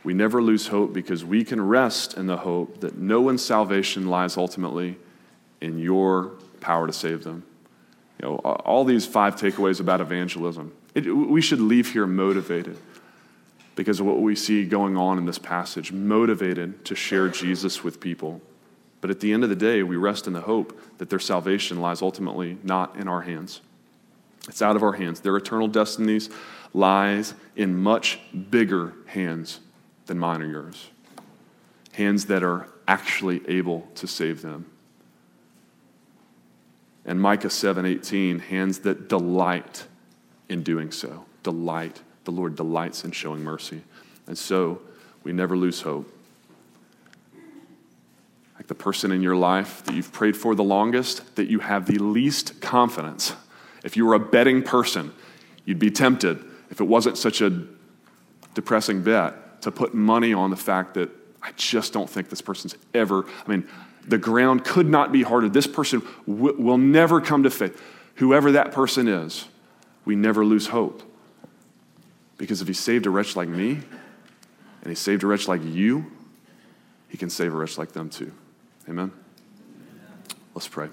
we 0.05 0.15
never 0.15 0.43
lose 0.43 0.69
hope 0.69 0.93
because 0.93 1.25
we 1.25 1.45
can 1.45 1.61
rest 1.61 2.15
in 2.15 2.27
the 2.27 2.39
hope 2.39 2.81
that 2.81 2.97
no 2.97 3.21
one's 3.21 3.45
salvation 3.45 4.09
lies 4.09 4.37
ultimately 4.37 4.97
in 5.61 5.79
your 5.79 6.33
power 6.61 6.87
to 6.87 6.93
save 6.93 7.23
them. 7.25 7.45
You 8.21 8.29
know, 8.29 8.37
all 8.37 8.85
these 8.85 9.07
five 9.07 9.37
takeaways 9.37 9.81
about 9.81 10.01
evangelism, 10.01 10.73
it, 10.95 11.03
we 11.03 11.41
should 11.41 11.61
leave 11.61 11.93
here 11.93 12.07
motivated 12.07 12.77
because 13.75 14.01
of 14.01 14.07
what 14.07 14.21
we 14.21 14.35
see 14.37 14.65
going 14.65 14.97
on 14.97 15.19
in 15.19 15.25
this 15.25 15.39
passage, 15.39 15.93
motivated 15.93 16.85
to 16.85 16.95
share 16.95 17.29
Jesus 17.29 17.83
with 17.83 18.01
people. 18.01 18.41
But 19.01 19.11
at 19.11 19.21
the 19.21 19.33
end 19.33 19.45
of 19.45 19.51
the 19.51 19.57
day, 19.57 19.83
we 19.83 19.97
rest 19.97 20.27
in 20.27 20.33
the 20.33 20.43
hope 20.43 20.79
that 20.99 21.11
their 21.11 21.19
salvation 21.19 21.81
lies 21.81 22.03
ultimately 22.03 22.59
not 22.63 22.97
in 22.97 23.09
our 23.09 23.23
hands. 23.23 23.61
It's 24.49 24.63
out 24.63 24.77
of 24.77 24.83
our 24.83 24.93
hands. 24.93 25.21
Their 25.21 25.37
eternal 25.37 25.69
destinies 25.69 26.29
lies 26.75 27.35
in 27.57 27.77
much 27.77 28.19
bigger 28.51 28.95
hands 29.07 29.61
than 30.07 30.19
mine 30.19 30.43
or 30.43 30.47
yours. 30.47 30.91
Hands 31.93 32.25
that 32.27 32.43
are 32.43 32.69
actually 32.89 33.43
able 33.49 33.89
to 33.95 34.07
save 34.07 34.43
them. 34.43 34.67
And 37.05 37.21
Micah 37.21 37.51
7:18, 37.51 38.39
hands 38.39 38.81
that 38.81 39.09
delight 39.09 39.87
in 40.49 40.63
doing 40.63 40.91
so. 40.91 41.25
Delight. 41.43 42.03
The 42.25 42.31
Lord 42.31 42.55
delights 42.57 43.05
in 43.05 43.11
showing 43.11 43.43
mercy. 43.43 43.83
And 44.27 44.39
so 44.39 44.81
we 45.25 45.33
never 45.33 45.57
lose 45.57 45.83
hope. 45.83 46.13
Like 48.57 48.69
the 48.69 48.75
person 48.75 49.11
in 49.11 49.23
your 49.23 49.35
life 49.35 49.83
that 49.85 49.95
you've 49.95 50.13
prayed 50.13 50.37
for 50.37 50.55
the 50.55 50.63
longest, 50.63 51.35
that 51.35 51.49
you 51.49 51.59
have 51.59 51.87
the 51.87 51.99
least 51.99 52.61
confidence. 52.61 53.35
If 53.83 53.97
you 53.97 54.07
were 54.07 54.15
a 54.15 54.21
betting 54.21 54.63
person, 54.63 55.13
you'd 55.65 55.81
be 55.81 55.91
tempted, 55.91 56.45
if 56.71 56.81
it 56.81 56.85
wasn't 56.85 57.19
such 57.19 57.41
a 57.41 57.67
depressing 58.55 59.03
bet, 59.03 59.35
to 59.63 59.71
put 59.71 59.95
money 59.95 60.33
on 60.33 60.51
the 60.51 60.57
fact 60.57 60.95
that 60.95 61.11
I 61.43 61.51
just 61.57 61.93
don't 61.93 62.09
think 62.09 62.29
this 62.29 62.43
person's 62.43 62.77
ever, 62.95 63.25
I 63.25 63.51
mean, 63.51 63.67
the 64.07 64.19
ground 64.19 64.65
could 64.65 64.89
not 64.89 65.13
be 65.13 65.23
harder. 65.23 65.49
This 65.49 65.67
person 65.67 66.03
w- 66.27 66.57
will 66.57 66.79
never 66.79 67.21
come 67.21 67.43
to 67.45 67.51
faith. 67.51 67.81
Whoever 68.17 68.53
that 68.53 68.73
person 68.73 69.09
is, 69.09 69.47
we 70.05 70.15
never 70.17 70.45
lose 70.45 70.69
hope. 70.69 71.03
Because 72.37 72.61
if 72.61 72.69
he 72.69 72.75
saved 72.75 73.07
a 73.07 73.11
wretch 73.11 73.37
like 73.37 73.49
me, 73.49 73.81
and 74.83 74.91
he 74.91 74.95
saved 74.95 75.23
a 75.23 75.27
wretch 75.27 75.47
like 75.47 75.63
you, 75.65 76.11
he 77.09 77.17
can 77.17 77.31
save 77.31 77.55
a 77.55 77.57
wretch 77.57 77.79
like 77.79 77.93
them 77.93 78.11
too. 78.11 78.33
Amen? 78.89 79.13
Let's 80.55 80.69
pray. 80.69 80.89